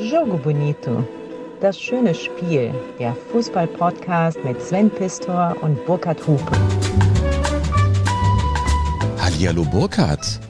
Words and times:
Jogo 0.00 0.36
Bonito. 0.36 1.04
Das 1.60 1.78
schöne 1.78 2.14
Spiel. 2.14 2.72
Der 3.00 3.16
Fußball-Podcast 3.32 4.38
mit 4.44 4.62
Sven 4.62 4.88
Pistor 4.90 5.56
und 5.60 5.84
Burkhard 5.86 6.24
Hupe. 6.24 6.52
Hallihallo 9.18 9.64
Burkhard. 9.64 10.40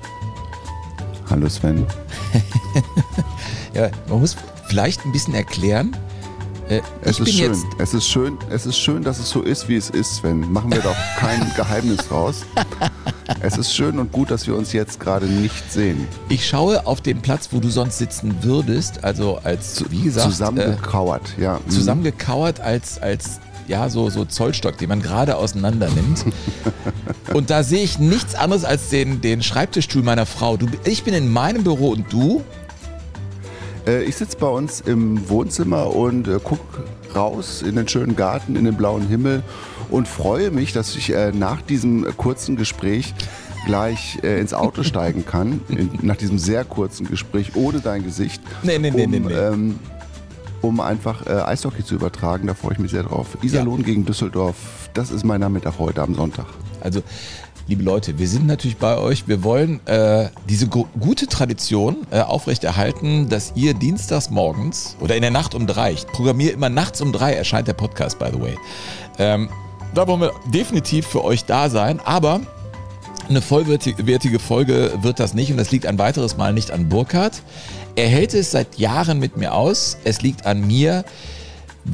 Hallo 1.31 1.49
Sven. 1.49 1.87
ja, 3.75 3.91
man 4.11 4.21
muss 4.21 4.37
vielleicht 4.67 5.03
ein 5.07 5.13
bisschen 5.13 5.35
erklären. 5.35 5.97
Äh, 6.69 6.83
es 7.01 7.19
ist 7.19 7.33
schön. 7.33 7.57
Es 7.79 7.95
ist 7.95 8.07
schön. 8.07 8.37
Es 8.51 8.67
ist 8.67 8.79
schön, 8.79 9.03
dass 9.03 9.19
es 9.19 9.31
so 9.31 9.41
ist, 9.41 9.67
wie 9.67 9.77
es 9.77 9.89
ist, 9.89 10.17
Sven. 10.17 10.53
Machen 10.53 10.71
wir 10.71 10.83
doch 10.83 10.97
kein 11.17 11.41
Geheimnis 11.57 12.11
raus. 12.11 12.45
Es 13.41 13.59
ist 13.59 13.75
schön 13.75 13.99
und 13.99 14.13
gut, 14.13 14.31
dass 14.31 14.47
wir 14.47 14.57
uns 14.57 14.73
jetzt 14.73 15.01
gerade 15.01 15.27
nicht 15.27 15.71
sehen. 15.71 16.09
Ich 16.29 16.47
schaue 16.47 16.87
auf 16.87 17.01
den 17.01 17.21
Platz, 17.21 17.51
wo 17.53 17.61
du 17.61 17.69
sonst 17.69 17.99
sitzen 17.99 18.37
würdest, 18.43 19.05
also 19.05 19.39
als, 19.45 19.85
wie 19.91 20.03
gesagt. 20.03 20.31
Zusammengekauert, 20.31 21.35
äh, 21.39 21.43
ja. 21.43 21.61
Mhm. 21.65 21.71
Zusammengekauert 21.71 22.61
als, 22.61 23.01
als 23.01 23.41
ja, 23.67 23.91
so, 23.91 24.09
so 24.09 24.25
Zollstock, 24.25 24.79
den 24.79 24.89
man 24.89 25.03
gerade 25.03 25.37
auseinander 25.37 25.89
nimmt. 25.91 26.25
und 27.35 27.51
da 27.51 27.63
sehe 27.63 27.83
ich 27.83 27.99
nichts 27.99 28.35
anderes 28.35 28.65
als 28.65 28.89
den, 28.89 29.21
den 29.21 29.43
Schreibtischstuhl 29.43 30.03
meiner 30.03 30.27
Frau. 30.27 30.57
Du, 30.57 30.67
ich 30.85 31.05
bin 31.05 31.15
in 31.15 31.31
meinem 31.31 31.65
Büro 31.65 31.91
und 31.91 32.11
du? 32.11 32.43
Äh, 33.87 34.05
ich 34.05 34.17
sitze 34.17 34.39
bei 34.39 34.49
uns 34.49 34.81
im 34.81 35.29
Wohnzimmer 35.29 35.95
und 35.95 36.29
äh, 36.29 36.41
gucke 36.43 36.85
raus 37.19 37.63
in 37.63 37.75
den 37.75 37.89
schönen 37.89 38.15
Garten, 38.15 38.55
in 38.55 38.65
den 38.65 38.77
blauen 38.77 39.07
Himmel 39.07 39.43
und 39.91 40.07
freue 40.07 40.51
mich, 40.51 40.73
dass 40.73 40.95
ich 40.95 41.13
äh, 41.13 41.33
nach 41.33 41.61
diesem 41.63 42.07
kurzen 42.17 42.57
Gespräch 42.57 43.13
gleich 43.67 44.19
äh, 44.23 44.41
ins 44.41 44.55
Auto 44.55 44.83
steigen 44.93 45.27
kann, 45.27 45.61
in, 45.69 45.91
nach 46.03 46.17
diesem 46.17 46.39
sehr 46.39 46.65
kurzen 46.65 47.09
Gespräch 47.09 47.57
ohne 47.57 47.81
dein 47.81 48.05
Gesicht. 48.05 48.41
Nee, 48.63 48.79
nee, 48.79 48.91
nee, 48.91 49.05
um, 49.05 49.11
nee, 49.11 49.21
nee. 49.21 49.33
Ähm, 49.33 49.79
um 50.61 50.81
einfach 50.81 51.27
äh, 51.27 51.31
Eishockey 51.31 51.85
zu 51.85 51.95
übertragen, 51.95 52.47
da 52.47 52.55
freue 52.55 52.73
ich 52.73 52.79
mich 52.79 52.91
sehr 52.91 53.03
drauf. 53.03 53.39
Iserlohn 53.43 53.81
ja. 53.81 53.87
gegen 53.87 54.05
Düsseldorf, 54.05 54.57
das 54.95 55.11
ist 55.11 55.25
mein 55.25 55.41
Nachmittag 55.41 55.79
heute 55.79 56.03
am 56.03 56.15
Sonntag. 56.15 56.47
Also 56.81 57.03
liebe 57.69 57.83
Leute, 57.83 58.19
wir 58.19 58.27
sind 58.27 58.47
natürlich 58.47 58.79
bei 58.79 58.97
euch. 58.97 59.29
Wir 59.29 59.45
wollen 59.45 59.87
äh, 59.87 60.31
diese 60.49 60.67
gute 60.69 61.27
Tradition 61.27 62.07
äh, 62.11 62.21
aufrechterhalten, 62.21 63.29
dass 63.29 63.53
ihr 63.57 63.75
dienstags 63.75 64.31
morgens 64.31 64.97
oder 65.01 65.17
in 65.17 65.23
der 65.23 65.31
Nacht 65.31 65.55
um 65.55 65.67
drei, 65.67 65.93
ich 65.93 66.07
programmiere 66.07 66.53
immer 66.53 66.71
nachts 66.71 67.03
um 67.03 67.13
drei, 67.13 67.35
erscheint 67.35 67.69
der 67.69 67.75
Podcast, 67.75 68.19
by 68.19 68.31
the 68.33 68.41
way. 68.41 68.57
Ähm, 69.19 69.51
da 69.95 70.09
wollen 70.09 70.23
wir 70.23 70.33
definitiv 70.47 71.07
für 71.07 71.23
euch 71.23 71.45
da 71.45 71.69
sein, 71.69 72.01
aber 72.01 72.41
eine 73.29 73.43
vollwertige 73.43 74.39
Folge 74.39 74.93
wird 75.03 75.21
das 75.21 75.35
nicht 75.35 75.51
und 75.51 75.59
das 75.59 75.71
liegt 75.71 75.85
ein 75.85 75.99
weiteres 75.99 76.39
Mal 76.39 76.55
nicht 76.55 76.71
an 76.71 76.89
Burkhardt. 76.89 77.43
Er 77.97 78.09
hält 78.09 78.33
es 78.33 78.51
seit 78.51 78.79
Jahren 78.79 79.19
mit 79.19 79.37
mir 79.37 79.53
aus. 79.53 79.99
Es 80.05 80.23
liegt 80.23 80.47
an 80.47 80.67
mir 80.67 81.05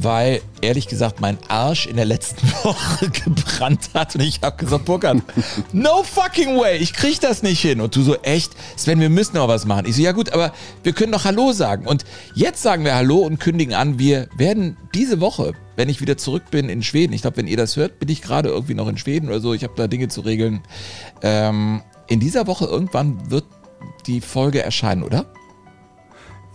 weil 0.01 0.41
ehrlich 0.61 0.87
gesagt 0.87 1.21
mein 1.21 1.37
Arsch 1.47 1.87
in 1.87 1.95
der 1.95 2.05
letzten 2.05 2.47
Woche 2.63 3.09
gebrannt 3.09 3.89
hat 3.93 4.15
und 4.15 4.21
ich 4.21 4.41
habe 4.41 4.57
gesagt, 4.57 4.85
Burkhard, 4.85 5.21
no 5.71 6.03
fucking 6.03 6.57
way, 6.57 6.77
ich 6.77 6.93
krieg 6.93 7.19
das 7.19 7.43
nicht 7.43 7.61
hin. 7.61 7.81
Und 7.81 7.95
du 7.95 8.01
so, 8.01 8.15
echt, 8.17 8.53
Sven, 8.75 8.99
wir 8.99 9.09
müssen 9.09 9.35
noch 9.35 9.47
was 9.47 9.65
machen. 9.65 9.85
Ich 9.87 9.95
so, 9.95 10.01
ja 10.01 10.11
gut, 10.11 10.31
aber 10.31 10.53
wir 10.83 10.93
können 10.93 11.11
doch 11.11 11.25
Hallo 11.25 11.51
sagen. 11.51 11.87
Und 11.87 12.03
jetzt 12.33 12.61
sagen 12.61 12.83
wir 12.83 12.95
Hallo 12.95 13.19
und 13.19 13.39
kündigen 13.39 13.73
an, 13.73 13.99
wir 13.99 14.27
werden 14.37 14.77
diese 14.93 15.21
Woche, 15.21 15.53
wenn 15.75 15.89
ich 15.89 16.01
wieder 16.01 16.17
zurück 16.17 16.43
bin 16.51 16.69
in 16.69 16.83
Schweden, 16.83 17.13
ich 17.13 17.21
glaube, 17.21 17.37
wenn 17.37 17.47
ihr 17.47 17.57
das 17.57 17.75
hört, 17.75 17.99
bin 17.99 18.09
ich 18.09 18.21
gerade 18.21 18.49
irgendwie 18.49 18.75
noch 18.75 18.87
in 18.87 18.97
Schweden 18.97 19.27
oder 19.27 19.39
so, 19.39 19.53
ich 19.53 19.63
habe 19.63 19.73
da 19.75 19.87
Dinge 19.87 20.07
zu 20.07 20.21
regeln. 20.21 20.61
Ähm, 21.21 21.81
in 22.07 22.19
dieser 22.19 22.47
Woche 22.47 22.65
irgendwann 22.65 23.31
wird 23.31 23.45
die 24.07 24.21
Folge 24.21 24.61
erscheinen, 24.61 25.03
oder? 25.03 25.25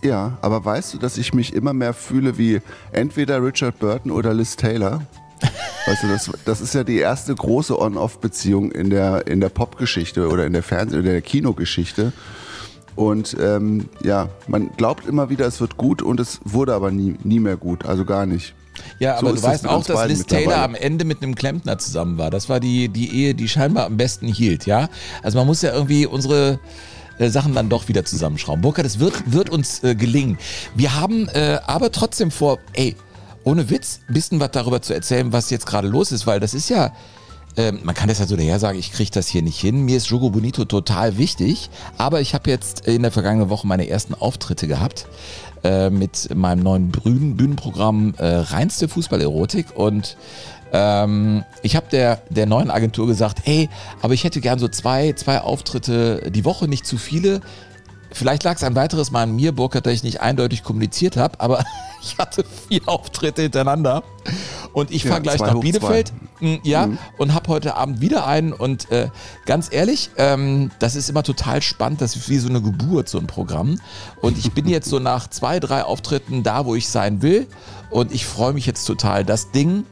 Ja, 0.03 0.37
aber 0.41 0.65
weißt 0.65 0.93
du, 0.93 0.97
dass 0.97 1.17
ich 1.17 1.33
mich 1.33 1.53
immer 1.53 1.73
mehr 1.73 1.93
fühle 1.93 2.37
wie 2.37 2.61
entweder 2.91 3.43
Richard 3.43 3.77
Burton 3.79 4.11
oder 4.11 4.33
Liz 4.33 4.55
Taylor? 4.55 5.01
Weißt 5.85 6.03
du, 6.03 6.07
das, 6.07 6.31
das 6.45 6.61
ist 6.61 6.73
ja 6.73 6.83
die 6.83 6.97
erste 6.97 7.33
große 7.33 7.79
On-Off-Beziehung 7.79 8.71
in 8.71 8.89
der, 8.89 9.27
in 9.27 9.41
der 9.41 9.49
Popgeschichte 9.49 10.27
oder 10.27 10.45
in 10.45 10.53
der 10.53 10.63
Fernseh- 10.63 10.99
oder 10.99 11.11
der 11.11 11.21
Kinogeschichte. 11.21 12.13
Und 12.95 13.35
ähm, 13.39 13.89
ja, 14.03 14.29
man 14.47 14.69
glaubt 14.77 15.07
immer 15.07 15.29
wieder, 15.29 15.45
es 15.47 15.61
wird 15.61 15.77
gut 15.77 16.01
und 16.01 16.19
es 16.19 16.39
wurde 16.43 16.73
aber 16.73 16.91
nie, 16.91 17.15
nie 17.23 17.39
mehr 17.39 17.57
gut, 17.57 17.85
also 17.85 18.05
gar 18.05 18.25
nicht. 18.25 18.53
Ja, 18.99 19.17
aber 19.17 19.29
so 19.29 19.35
du 19.35 19.43
weißt 19.43 19.67
auch, 19.67 19.83
dass 19.83 20.07
Liz 20.07 20.25
Taylor 20.25 20.57
am 20.57 20.75
Ende 20.75 21.05
mit 21.05 21.21
einem 21.21 21.35
Klempner 21.35 21.77
zusammen 21.77 22.17
war. 22.17 22.29
Das 22.29 22.49
war 22.49 22.59
die, 22.59 22.89
die 22.89 23.15
Ehe, 23.15 23.33
die 23.33 23.47
scheinbar 23.47 23.85
am 23.85 23.97
besten 23.97 24.27
hielt, 24.27 24.65
ja. 24.65 24.89
Also 25.23 25.37
man 25.37 25.47
muss 25.47 25.61
ja 25.61 25.73
irgendwie 25.73 26.05
unsere 26.05 26.59
äh, 27.21 27.29
Sachen 27.29 27.53
dann 27.53 27.69
doch 27.69 27.87
wieder 27.87 28.03
zusammenschrauben. 28.03 28.61
Burkhard, 28.61 28.85
es 28.85 28.99
wird, 28.99 29.31
wird 29.31 29.49
uns 29.49 29.83
äh, 29.83 29.95
gelingen. 29.95 30.37
Wir 30.75 30.99
haben 30.99 31.27
äh, 31.29 31.59
aber 31.65 31.91
trotzdem 31.91 32.31
vor, 32.31 32.57
ey, 32.73 32.95
ohne 33.43 33.69
Witz, 33.69 34.01
ein 34.07 34.13
bisschen 34.13 34.39
was 34.39 34.51
darüber 34.51 34.81
zu 34.81 34.93
erzählen, 34.93 35.31
was 35.31 35.49
jetzt 35.49 35.65
gerade 35.65 35.87
los 35.87 36.11
ist, 36.11 36.25
weil 36.25 36.39
das 36.39 36.53
ist 36.53 36.69
ja, 36.69 36.93
äh, 37.57 37.71
man 37.71 37.93
kann 37.93 38.07
das 38.07 38.19
ja 38.19 38.25
so 38.25 38.35
daher 38.35 38.59
sagen, 38.59 38.79
ich 38.79 38.91
kriege 38.91 39.11
das 39.11 39.27
hier 39.27 39.41
nicht 39.41 39.59
hin. 39.59 39.83
Mir 39.85 39.97
ist 39.97 40.07
Jogo 40.07 40.29
Bonito 40.31 40.65
total 40.65 41.17
wichtig, 41.17 41.69
aber 41.97 42.21
ich 42.21 42.33
habe 42.33 42.49
jetzt 42.49 42.87
in 42.87 43.03
der 43.03 43.11
vergangenen 43.11 43.49
Woche 43.49 43.67
meine 43.67 43.87
ersten 43.87 44.13
Auftritte 44.13 44.67
gehabt 44.67 45.07
äh, 45.63 45.89
mit 45.89 46.33
meinem 46.33 46.63
neuen 46.63 46.89
Bühnen 46.89 47.37
Bühnenprogramm 47.37 48.15
äh, 48.17 48.25
Reinste 48.25 48.87
Fußballerotik 48.87 49.75
und 49.75 50.17
ähm, 50.71 51.43
ich 51.61 51.75
habe 51.75 51.87
der, 51.91 52.21
der 52.29 52.45
neuen 52.45 52.71
Agentur 52.71 53.07
gesagt, 53.07 53.39
hey, 53.43 53.69
aber 54.01 54.13
ich 54.13 54.23
hätte 54.23 54.41
gern 54.41 54.59
so 54.59 54.67
zwei, 54.67 55.13
zwei 55.13 55.41
Auftritte 55.41 56.31
die 56.31 56.45
Woche, 56.45 56.67
nicht 56.67 56.85
zu 56.85 56.97
viele. 56.97 57.41
Vielleicht 58.13 58.43
lag 58.43 58.57
es 58.57 58.63
ein 58.63 58.75
weiteres 58.75 59.11
Mal 59.11 59.23
an 59.23 59.35
mir, 59.35 59.53
Burkhard, 59.53 59.85
dass 59.85 59.93
ich 59.93 60.03
nicht 60.03 60.21
eindeutig 60.21 60.63
kommuniziert 60.63 61.15
habe, 61.15 61.39
aber 61.39 61.63
ich 62.01 62.17
hatte 62.17 62.43
vier 62.67 62.81
Auftritte 62.85 63.43
hintereinander. 63.43 64.03
Und 64.73 64.91
ich 64.91 65.03
ja, 65.03 65.11
fahre 65.11 65.21
gleich 65.21 65.39
nach 65.39 65.59
Bielefeld. 65.59 66.13
Hm, 66.39 66.59
ja, 66.63 66.87
mhm. 66.87 66.97
und 67.17 67.33
habe 67.33 67.49
heute 67.49 67.75
Abend 67.75 68.01
wieder 68.01 68.25
einen. 68.25 68.53
Und 68.53 68.89
äh, 68.91 69.09
ganz 69.45 69.67
ehrlich, 69.71 70.09
ähm, 70.17 70.71
das 70.79 70.95
ist 70.95 71.09
immer 71.09 71.23
total 71.23 71.61
spannend. 71.61 72.01
Das 72.01 72.15
ist 72.15 72.29
wie 72.29 72.37
so 72.37 72.49
eine 72.49 72.61
Geburt, 72.61 73.09
so 73.09 73.17
ein 73.17 73.27
Programm. 73.27 73.79
Und 74.21 74.37
ich 74.37 74.51
bin 74.53 74.67
jetzt 74.67 74.89
so 74.89 74.99
nach 74.99 75.29
zwei, 75.29 75.59
drei 75.59 75.83
Auftritten 75.83 76.43
da, 76.43 76.65
wo 76.65 76.75
ich 76.75 76.89
sein 76.89 77.21
will. 77.21 77.47
Und 77.89 78.13
ich 78.13 78.25
freue 78.25 78.53
mich 78.53 78.65
jetzt 78.65 78.85
total. 78.85 79.25
Das 79.25 79.51
Ding 79.51 79.85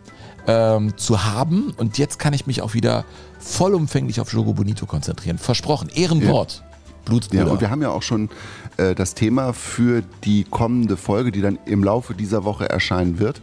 ähm, 0.50 0.98
zu 0.98 1.24
haben. 1.26 1.74
Und 1.78 1.98
jetzt 1.98 2.20
kann 2.20 2.34
ich 2.34 2.48
mich 2.48 2.62
auch 2.62 2.74
wieder 2.74 3.06
vollumfänglich 3.40 4.20
auf 4.20 4.34
Jogo 4.34 4.54
Bonito 4.54 4.86
konzentrieren. 4.86 5.38
Versprochen, 5.38 5.90
Ehrenwort. 5.90 6.64
Ja. 6.64 6.70
Blutsbruder. 7.06 7.46
Ja, 7.46 7.52
und 7.52 7.62
wir 7.62 7.70
haben 7.70 7.82
ja 7.82 7.90
auch 7.90 8.04
schon 8.04 8.30
äh, 8.78 8.94
das 8.94 9.16
Thema 9.16 9.54
für 9.54 10.04
die 10.24 10.44
kommende 10.44 10.98
Folge, 10.98 11.32
die 11.32 11.42
dann 11.42 11.58
im 11.66 11.84
Laufe 11.84 12.14
dieser 12.14 12.44
Woche 12.44 12.70
erscheinen 12.70 13.20
wird. 13.20 13.42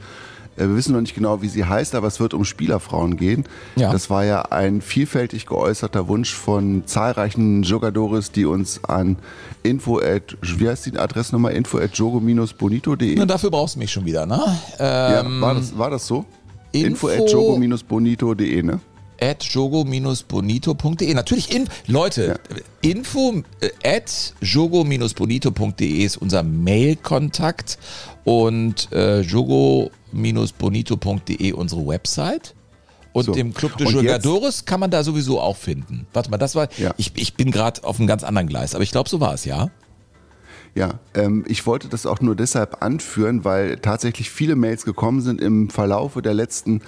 Äh, 0.56 0.68
wir 0.68 0.76
wissen 0.76 0.92
noch 0.92 1.00
nicht 1.00 1.14
genau, 1.14 1.42
wie 1.42 1.48
sie 1.48 1.64
heißt, 1.64 1.94
aber 1.94 2.06
es 2.06 2.20
wird 2.20 2.34
um 2.34 2.44
Spielerfrauen 2.44 3.16
gehen. 3.16 3.44
Ja. 3.76 3.92
Das 3.92 4.10
war 4.10 4.24
ja 4.24 4.42
ein 4.42 4.80
vielfältig 4.80 5.46
geäußerter 5.46 6.08
Wunsch 6.08 6.34
von 6.34 6.86
zahlreichen 6.86 7.62
Jogadores, 7.62 8.32
die 8.32 8.44
uns 8.44 8.84
an 8.84 9.16
info 9.62 9.98
at, 9.98 10.36
wie 10.42 10.68
heißt 10.68 10.86
die 10.86 10.98
Adressnummer? 10.98 11.50
info 11.50 11.78
at 11.78 11.94
jogo-bonito.de. 11.94 13.24
Dafür 13.26 13.50
brauchst 13.50 13.76
du 13.76 13.78
mich 13.80 13.90
schon 13.90 14.04
wieder, 14.04 14.26
ne? 14.26 14.40
Ähm, 14.78 15.38
ja, 15.38 15.40
war 15.40 15.54
das, 15.54 15.76
war 15.76 15.90
das 15.90 16.06
so? 16.06 16.24
Info, 16.84 17.08
at 17.08 17.30
jogo-bonito.de, 17.30 18.62
ne? 18.62 18.80
at 19.20 19.42
jogo-bonito.de. 19.42 21.14
Natürlich, 21.14 21.54
in, 21.54 21.68
Leute, 21.86 22.26
ja. 22.26 22.34
info 22.82 23.42
äh, 23.60 23.70
at 23.84 24.34
jogo-bonito.de 24.40 26.04
ist 26.04 26.16
unser 26.16 26.42
Mail-Kontakt 26.42 27.78
und 28.24 28.90
äh, 28.92 29.20
jogo-bonito.de 29.20 31.52
unsere 31.52 31.86
Website. 31.86 32.54
Und 33.12 33.24
so. 33.24 33.32
dem 33.32 33.54
Club 33.54 33.76
de 33.78 33.88
Jogadores 33.88 34.66
kann 34.66 34.78
man 34.78 34.90
da 34.90 35.02
sowieso 35.02 35.40
auch 35.40 35.56
finden. 35.56 36.06
Warte 36.12 36.30
mal, 36.30 36.36
das 36.36 36.54
war, 36.54 36.68
ja. 36.76 36.92
ich, 36.98 37.12
ich 37.14 37.32
bin 37.32 37.50
gerade 37.50 37.82
auf 37.82 37.98
einem 37.98 38.06
ganz 38.06 38.22
anderen 38.24 38.46
Gleis, 38.46 38.74
aber 38.74 38.84
ich 38.84 38.90
glaube, 38.90 39.08
so 39.08 39.20
war 39.20 39.32
es, 39.32 39.46
ja? 39.46 39.70
Ja, 40.76 41.00
ähm, 41.14 41.42
ich 41.48 41.66
wollte 41.66 41.88
das 41.88 42.04
auch 42.04 42.20
nur 42.20 42.36
deshalb 42.36 42.82
anführen, 42.82 43.46
weil 43.46 43.78
tatsächlich 43.78 44.30
viele 44.30 44.56
Mails 44.56 44.84
gekommen 44.84 45.22
sind 45.22 45.40
im 45.40 45.70
Verlaufe 45.70 46.20
der 46.20 46.34
letzten 46.34 46.82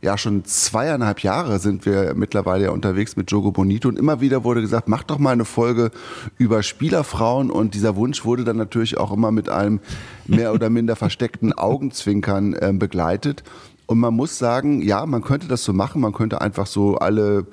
ja 0.00 0.18
schon 0.18 0.44
zweieinhalb 0.44 1.20
Jahre 1.20 1.58
sind 1.58 1.86
wir 1.86 2.14
mittlerweile 2.14 2.64
ja 2.64 2.70
unterwegs 2.70 3.16
mit 3.16 3.30
Jogo 3.30 3.52
Bonito 3.52 3.88
und 3.88 3.98
immer 3.98 4.20
wieder 4.20 4.42
wurde 4.42 4.60
gesagt, 4.60 4.88
mach 4.88 5.04
doch 5.04 5.18
mal 5.18 5.30
eine 5.32 5.44
Folge 5.44 5.92
über 6.36 6.64
Spielerfrauen 6.64 7.50
und 7.50 7.74
dieser 7.74 7.94
Wunsch 7.94 8.24
wurde 8.24 8.42
dann 8.42 8.56
natürlich 8.56 8.98
auch 8.98 9.12
immer 9.12 9.30
mit 9.30 9.48
einem 9.48 9.80
mehr 10.26 10.52
oder 10.52 10.68
minder 10.68 10.96
versteckten 10.96 11.52
Augenzwinkern 11.52 12.54
äh, 12.54 12.72
begleitet. 12.72 13.44
Und 13.86 13.98
man 13.98 14.14
muss 14.14 14.38
sagen, 14.38 14.82
ja, 14.82 15.06
man 15.06 15.22
könnte 15.22 15.48
das 15.48 15.64
so 15.64 15.72
machen, 15.72 16.00
man 16.00 16.12
könnte 16.12 16.40
einfach 16.40 16.66
so 16.66 16.96
alle 16.96 17.46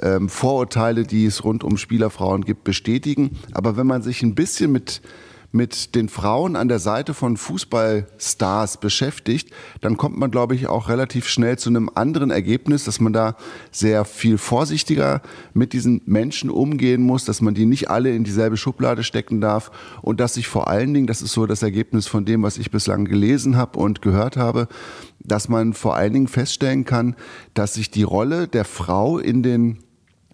ähm, 0.00 0.28
Vorurteile, 0.28 1.04
die 1.04 1.26
es 1.26 1.44
rund 1.44 1.64
um 1.64 1.76
Spielerfrauen 1.76 2.44
gibt, 2.44 2.64
bestätigen. 2.64 3.38
Aber 3.52 3.76
wenn 3.76 3.86
man 3.86 4.02
sich 4.02 4.22
ein 4.22 4.34
bisschen 4.34 4.70
mit 4.70 5.00
mit 5.50 5.94
den 5.94 6.10
Frauen 6.10 6.56
an 6.56 6.68
der 6.68 6.78
Seite 6.78 7.14
von 7.14 7.38
Fußballstars 7.38 8.80
beschäftigt, 8.80 9.50
dann 9.80 9.96
kommt 9.96 10.18
man, 10.18 10.30
glaube 10.30 10.54
ich, 10.54 10.66
auch 10.66 10.90
relativ 10.90 11.26
schnell 11.26 11.58
zu 11.58 11.70
einem 11.70 11.90
anderen 11.94 12.30
Ergebnis, 12.30 12.84
dass 12.84 13.00
man 13.00 13.14
da 13.14 13.34
sehr 13.70 14.04
viel 14.04 14.36
vorsichtiger 14.36 15.22
mit 15.54 15.72
diesen 15.72 16.02
Menschen 16.04 16.50
umgehen 16.50 17.02
muss, 17.02 17.24
dass 17.24 17.40
man 17.40 17.54
die 17.54 17.64
nicht 17.64 17.88
alle 17.88 18.14
in 18.14 18.24
dieselbe 18.24 18.58
Schublade 18.58 19.02
stecken 19.02 19.40
darf 19.40 19.70
und 20.02 20.20
dass 20.20 20.34
sich 20.34 20.48
vor 20.48 20.68
allen 20.68 20.92
Dingen, 20.92 21.06
das 21.06 21.22
ist 21.22 21.32
so 21.32 21.46
das 21.46 21.62
Ergebnis 21.62 22.06
von 22.06 22.26
dem, 22.26 22.42
was 22.42 22.58
ich 22.58 22.70
bislang 22.70 23.06
gelesen 23.06 23.56
habe 23.56 23.78
und 23.78 24.02
gehört 24.02 24.36
habe, 24.36 24.68
dass 25.18 25.48
man 25.48 25.72
vor 25.72 25.96
allen 25.96 26.12
Dingen 26.12 26.28
feststellen 26.28 26.84
kann, 26.84 27.16
dass 27.54 27.74
sich 27.74 27.90
die 27.90 28.02
Rolle 28.02 28.48
der 28.48 28.66
Frau 28.66 29.18
in 29.18 29.42
den 29.42 29.78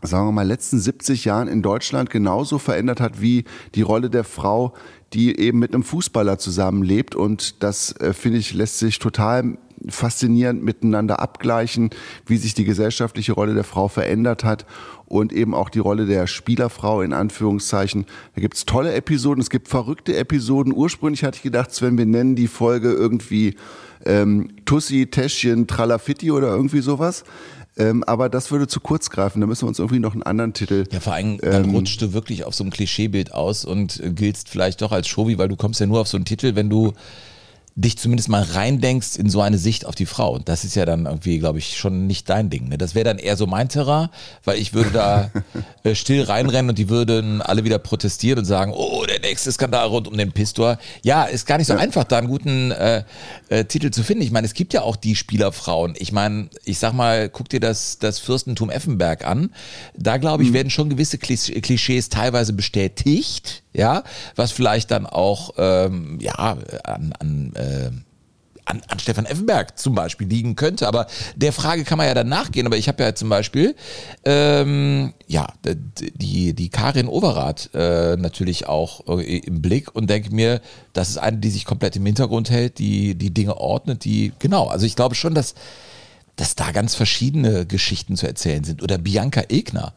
sagen 0.06 0.28
wir 0.28 0.32
mal, 0.32 0.46
letzten 0.46 0.78
70 0.78 1.24
Jahren 1.24 1.48
in 1.48 1.62
Deutschland 1.62 2.10
genauso 2.10 2.58
verändert 2.58 3.00
hat 3.00 3.20
wie 3.20 3.44
die 3.74 3.82
Rolle 3.82 4.10
der 4.10 4.24
Frau, 4.24 4.74
die 5.12 5.38
eben 5.38 5.58
mit 5.58 5.72
einem 5.72 5.82
Fußballer 5.82 6.38
zusammenlebt. 6.38 7.14
Und 7.14 7.62
das, 7.62 7.92
äh, 8.00 8.12
finde 8.12 8.38
ich, 8.38 8.54
lässt 8.54 8.78
sich 8.78 8.98
total 8.98 9.56
faszinierend 9.88 10.62
miteinander 10.62 11.20
abgleichen, 11.20 11.90
wie 12.26 12.36
sich 12.36 12.54
die 12.54 12.64
gesellschaftliche 12.64 13.32
Rolle 13.32 13.54
der 13.54 13.64
Frau 13.64 13.88
verändert 13.88 14.44
hat 14.44 14.66
und 15.06 15.32
eben 15.32 15.54
auch 15.54 15.68
die 15.68 15.78
Rolle 15.78 16.06
der 16.06 16.26
Spielerfrau 16.26 17.02
in 17.02 17.12
Anführungszeichen. 17.12 18.06
Da 18.34 18.40
gibt's 18.40 18.64
tolle 18.64 18.94
Episoden, 18.94 19.42
es 19.42 19.50
gibt 19.50 19.68
verrückte 19.68 20.16
Episoden. 20.16 20.72
Ursprünglich 20.72 21.24
hatte 21.24 21.36
ich 21.36 21.42
gedacht, 21.42 21.72
Sven, 21.72 21.98
wir 21.98 22.06
nennen 22.06 22.34
die 22.34 22.48
Folge 22.48 22.92
irgendwie 22.92 23.56
ähm, 24.06 24.48
Tussi, 24.64 25.06
Täschchen, 25.06 25.66
Tralafitti 25.66 26.30
oder 26.30 26.48
irgendwie 26.48 26.80
sowas. 26.80 27.24
Ähm, 27.76 28.04
aber 28.04 28.28
das 28.28 28.50
würde 28.50 28.68
zu 28.68 28.80
kurz 28.80 29.10
greifen. 29.10 29.40
Da 29.40 29.46
müssen 29.46 29.62
wir 29.62 29.68
uns 29.68 29.78
irgendwie 29.78 29.98
noch 29.98 30.12
einen 30.12 30.22
anderen 30.22 30.52
Titel. 30.52 30.84
Ja, 30.92 31.00
vor 31.00 31.14
allem, 31.14 31.38
dann 31.38 31.64
ähm, 31.64 31.70
rutschst 31.70 32.00
du 32.00 32.12
wirklich 32.12 32.44
auf 32.44 32.54
so 32.54 32.64
ein 32.64 32.70
Klischeebild 32.70 33.32
aus 33.32 33.64
und 33.64 34.00
giltst 34.14 34.48
vielleicht 34.48 34.82
doch 34.82 34.92
als 34.92 35.08
Shovi, 35.08 35.38
weil 35.38 35.48
du 35.48 35.56
kommst 35.56 35.80
ja 35.80 35.86
nur 35.86 36.00
auf 36.00 36.08
so 36.08 36.16
einen 36.16 36.24
Titel, 36.24 36.54
wenn 36.54 36.70
du 36.70 36.92
dich 37.76 37.98
zumindest 37.98 38.28
mal 38.28 38.42
reindenkst 38.42 39.16
in 39.16 39.28
so 39.28 39.40
eine 39.40 39.58
Sicht 39.58 39.84
auf 39.84 39.96
die 39.96 40.06
Frau. 40.06 40.32
Und 40.32 40.48
das 40.48 40.64
ist 40.64 40.76
ja 40.76 40.84
dann 40.84 41.06
irgendwie, 41.06 41.38
glaube 41.38 41.58
ich, 41.58 41.76
schon 41.76 42.06
nicht 42.06 42.28
dein 42.28 42.48
Ding. 42.48 42.68
Ne? 42.68 42.78
Das 42.78 42.94
wäre 42.94 43.04
dann 43.04 43.18
eher 43.18 43.36
so 43.36 43.46
mein 43.46 43.68
Terrain, 43.68 44.10
weil 44.44 44.58
ich 44.58 44.74
würde 44.74 44.90
da 44.90 45.30
äh, 45.82 45.96
still 45.96 46.22
reinrennen 46.22 46.70
und 46.70 46.78
die 46.78 46.88
würden 46.88 47.42
alle 47.42 47.64
wieder 47.64 47.78
protestieren 47.78 48.38
und 48.38 48.44
sagen, 48.44 48.72
oh, 48.72 49.04
der 49.06 49.13
nächste 49.34 49.50
Skandal 49.50 49.88
rund 49.88 50.06
um 50.06 50.16
den 50.16 50.30
Pistor. 50.30 50.78
Ja, 51.02 51.24
ist 51.24 51.44
gar 51.44 51.58
nicht 51.58 51.66
so 51.66 51.74
ja. 51.74 51.80
einfach, 51.80 52.04
da 52.04 52.18
einen 52.18 52.28
guten 52.28 52.70
äh, 52.70 53.02
äh, 53.48 53.64
Titel 53.64 53.90
zu 53.90 54.04
finden. 54.04 54.22
Ich 54.22 54.30
meine, 54.30 54.46
es 54.46 54.54
gibt 54.54 54.72
ja 54.72 54.82
auch 54.82 54.94
die 54.94 55.16
Spielerfrauen. 55.16 55.94
Ich 55.98 56.12
meine, 56.12 56.50
ich 56.64 56.78
sag 56.78 56.92
mal, 56.92 57.28
guck 57.28 57.48
dir 57.48 57.58
das, 57.58 57.98
das 57.98 58.20
Fürstentum 58.20 58.70
Effenberg 58.70 59.26
an. 59.26 59.50
Da, 59.96 60.18
glaube 60.18 60.44
ich, 60.44 60.50
mhm. 60.50 60.54
werden 60.54 60.70
schon 60.70 60.88
gewisse 60.88 61.18
Klischees 61.18 62.08
teilweise 62.10 62.52
bestätigt 62.52 63.64
ja, 63.74 64.04
was 64.36 64.52
vielleicht 64.52 64.92
dann 64.92 65.04
auch 65.04 65.54
ähm, 65.58 66.18
ja 66.20 66.56
an, 66.84 67.12
an 67.18 67.52
äh, 67.56 67.90
an, 68.64 68.82
an 68.88 68.98
Stefan 68.98 69.26
Effenberg 69.26 69.78
zum 69.78 69.94
Beispiel 69.94 70.26
liegen 70.26 70.56
könnte. 70.56 70.88
Aber 70.88 71.06
der 71.36 71.52
Frage 71.52 71.84
kann 71.84 71.98
man 71.98 72.06
ja 72.06 72.14
dann 72.14 72.28
nachgehen. 72.28 72.66
Aber 72.66 72.76
ich 72.76 72.88
habe 72.88 73.02
ja 73.02 73.14
zum 73.14 73.28
Beispiel 73.28 73.74
ähm, 74.24 75.14
ja 75.26 75.46
die, 75.64 76.54
die 76.54 76.68
Karin 76.68 77.08
Overath 77.08 77.70
äh, 77.74 78.16
natürlich 78.16 78.66
auch 78.66 79.06
äh, 79.18 79.38
im 79.38 79.62
Blick 79.62 79.94
und 79.94 80.08
denke 80.08 80.34
mir, 80.34 80.60
das 80.92 81.10
ist 81.10 81.18
eine, 81.18 81.38
die 81.38 81.50
sich 81.50 81.64
komplett 81.64 81.96
im 81.96 82.06
Hintergrund 82.06 82.50
hält, 82.50 82.78
die 82.78 83.14
die 83.14 83.32
Dinge 83.32 83.56
ordnet, 83.56 84.04
die 84.04 84.32
genau. 84.38 84.66
Also 84.68 84.86
ich 84.86 84.96
glaube 84.96 85.14
schon, 85.14 85.34
dass 85.34 85.54
dass 86.36 86.56
da 86.56 86.72
ganz 86.72 86.96
verschiedene 86.96 87.64
Geschichten 87.64 88.16
zu 88.16 88.26
erzählen 88.26 88.64
sind. 88.64 88.82
Oder 88.82 88.98
Bianca 88.98 89.42
Egner 89.48 89.92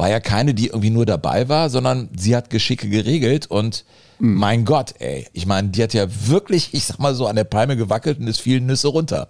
war 0.00 0.08
ja 0.08 0.18
keine, 0.18 0.54
die 0.54 0.68
irgendwie 0.68 0.88
nur 0.88 1.04
dabei 1.04 1.50
war, 1.50 1.68
sondern 1.68 2.08
sie 2.16 2.34
hat 2.34 2.48
Geschicke 2.48 2.88
geregelt 2.88 3.46
und 3.48 3.84
mhm. 4.18 4.34
mein 4.34 4.64
Gott, 4.64 4.94
ey, 4.98 5.26
ich 5.34 5.44
meine, 5.44 5.68
die 5.68 5.82
hat 5.82 5.92
ja 5.92 6.06
wirklich, 6.26 6.72
ich 6.72 6.86
sag 6.86 6.98
mal 6.98 7.14
so, 7.14 7.26
an 7.26 7.36
der 7.36 7.44
Palme 7.44 7.76
gewackelt 7.76 8.18
und 8.18 8.26
es 8.26 8.40
fielen 8.40 8.64
Nüsse 8.64 8.88
runter. 8.88 9.28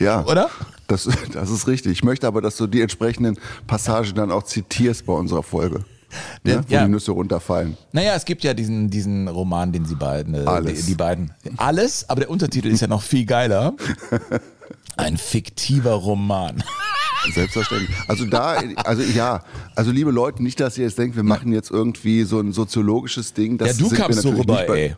ja. 0.00 0.24
Oder? 0.26 0.50
Das, 0.88 1.08
das 1.32 1.50
ist 1.50 1.68
richtig. 1.68 1.92
Ich 1.92 2.02
möchte 2.02 2.26
aber, 2.26 2.42
dass 2.42 2.56
du 2.56 2.66
die 2.66 2.80
entsprechenden 2.80 3.38
Passagen 3.68 4.16
dann 4.16 4.32
auch 4.32 4.42
zitierst 4.42 5.06
bei 5.06 5.12
unserer 5.12 5.44
Folge. 5.44 5.84
Ne, 6.42 6.64
wo 6.66 6.74
ja. 6.74 6.86
die 6.86 6.90
Nüsse 6.90 7.12
runterfallen. 7.12 7.76
Naja, 7.92 8.14
es 8.16 8.24
gibt 8.24 8.42
ja 8.42 8.54
diesen, 8.54 8.88
diesen 8.88 9.28
Roman, 9.28 9.70
den 9.70 9.84
sie 9.84 9.94
beiden, 9.94 10.34
äh, 10.34 10.38
Alles. 10.38 10.80
Die, 10.80 10.86
die 10.86 10.94
beiden. 10.94 11.32
Alles, 11.58 12.08
aber 12.08 12.20
der 12.20 12.30
Untertitel 12.30 12.68
ist 12.68 12.80
ja 12.80 12.88
noch 12.88 13.02
viel 13.02 13.26
geiler. 13.26 13.74
Ein 14.96 15.18
fiktiver 15.18 15.92
Roman. 15.92 16.64
Selbstverständlich. 17.32 17.96
Also 18.06 18.24
da, 18.26 18.62
also 18.84 19.02
ja, 19.02 19.42
also 19.74 19.90
liebe 19.90 20.10
Leute, 20.10 20.42
nicht, 20.42 20.60
dass 20.60 20.78
ihr 20.78 20.84
jetzt 20.84 20.98
denkt, 20.98 21.16
wir 21.16 21.22
machen 21.22 21.52
jetzt 21.52 21.70
irgendwie 21.70 22.24
so 22.24 22.40
ein 22.40 22.52
soziologisches 22.52 23.34
Ding. 23.34 23.58
Das 23.58 23.78
ja, 23.78 23.88
du 23.88 23.94
kamst 23.94 24.22
so 24.22 24.30
rüber, 24.30 24.68
ey. 24.68 24.94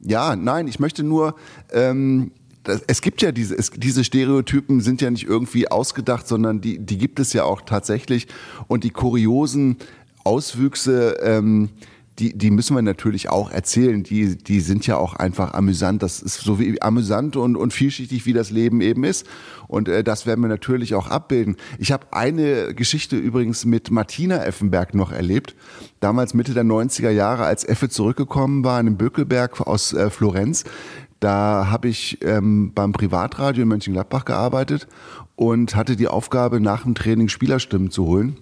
Ja, 0.00 0.36
nein, 0.36 0.68
ich 0.68 0.78
möchte 0.78 1.02
nur, 1.02 1.34
ähm, 1.72 2.30
das, 2.62 2.82
es 2.86 3.00
gibt 3.00 3.22
ja 3.22 3.32
diese, 3.32 3.56
es, 3.56 3.70
diese 3.70 4.04
Stereotypen 4.04 4.80
sind 4.80 5.00
ja 5.00 5.10
nicht 5.10 5.24
irgendwie 5.24 5.68
ausgedacht, 5.68 6.28
sondern 6.28 6.60
die, 6.60 6.78
die 6.78 6.98
gibt 6.98 7.18
es 7.20 7.32
ja 7.32 7.44
auch 7.44 7.62
tatsächlich. 7.62 8.26
Und 8.68 8.84
die 8.84 8.90
kuriosen 8.90 9.76
Auswüchse, 10.24 11.16
ähm, 11.22 11.70
die, 12.18 12.36
die 12.36 12.50
müssen 12.50 12.74
wir 12.74 12.82
natürlich 12.82 13.28
auch 13.28 13.50
erzählen. 13.50 14.02
Die, 14.02 14.36
die 14.36 14.60
sind 14.60 14.86
ja 14.86 14.96
auch 14.96 15.14
einfach 15.14 15.52
amüsant. 15.54 16.02
Das 16.02 16.20
ist 16.20 16.40
so 16.40 16.58
wie 16.58 16.80
amüsant 16.80 17.36
und, 17.36 17.56
und 17.56 17.72
vielschichtig, 17.72 18.24
wie 18.26 18.32
das 18.32 18.50
Leben 18.50 18.80
eben 18.80 19.04
ist. 19.04 19.26
Und 19.68 19.88
äh, 19.88 20.02
das 20.02 20.26
werden 20.26 20.40
wir 20.40 20.48
natürlich 20.48 20.94
auch 20.94 21.08
abbilden. 21.08 21.56
Ich 21.78 21.92
habe 21.92 22.06
eine 22.12 22.74
Geschichte 22.74 23.16
übrigens 23.16 23.64
mit 23.64 23.90
Martina 23.90 24.44
Effenberg 24.44 24.94
noch 24.94 25.12
erlebt. 25.12 25.54
Damals 26.00 26.32
Mitte 26.32 26.54
der 26.54 26.64
90er 26.64 27.10
Jahre, 27.10 27.44
als 27.44 27.64
Effe 27.64 27.88
zurückgekommen 27.88 28.64
war 28.64 28.80
in 28.80 28.96
Bökelberg 28.96 29.60
aus 29.60 29.92
äh, 29.92 30.08
Florenz. 30.08 30.64
Da 31.20 31.68
habe 31.70 31.88
ich 31.88 32.18
ähm, 32.22 32.72
beim 32.74 32.92
Privatradio 32.92 33.62
in 33.62 33.68
Mönchengladbach 33.68 34.24
gearbeitet 34.24 34.86
und 35.34 35.74
hatte 35.74 35.96
die 35.96 36.08
Aufgabe, 36.08 36.60
nach 36.60 36.82
dem 36.82 36.94
Training 36.94 37.28
Spielerstimmen 37.28 37.90
zu 37.90 38.06
holen. 38.06 38.38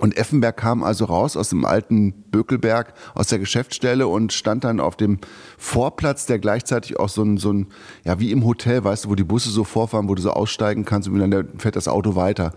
Und 0.00 0.16
Effenberg 0.16 0.56
kam 0.56 0.82
also 0.82 1.04
raus 1.04 1.36
aus 1.36 1.50
dem 1.50 1.66
alten 1.66 2.12
Bökelberg, 2.30 2.94
aus 3.14 3.26
der 3.26 3.38
Geschäftsstelle 3.38 4.08
und 4.08 4.32
stand 4.32 4.64
dann 4.64 4.80
auf 4.80 4.96
dem 4.96 5.18
Vorplatz, 5.58 6.24
der 6.24 6.38
gleichzeitig 6.38 6.98
auch 6.98 7.10
so 7.10 7.22
ein, 7.22 7.36
so 7.36 7.52
ein, 7.52 7.66
ja, 8.02 8.18
wie 8.18 8.32
im 8.32 8.46
Hotel, 8.46 8.82
weißt 8.82 9.04
du, 9.04 9.10
wo 9.10 9.14
die 9.14 9.24
Busse 9.24 9.50
so 9.50 9.62
vorfahren, 9.62 10.08
wo 10.08 10.14
du 10.14 10.22
so 10.22 10.30
aussteigen 10.30 10.86
kannst 10.86 11.06
und 11.06 11.18
dann 11.18 11.48
fährt 11.58 11.76
das 11.76 11.86
Auto 11.86 12.16
weiter. 12.16 12.54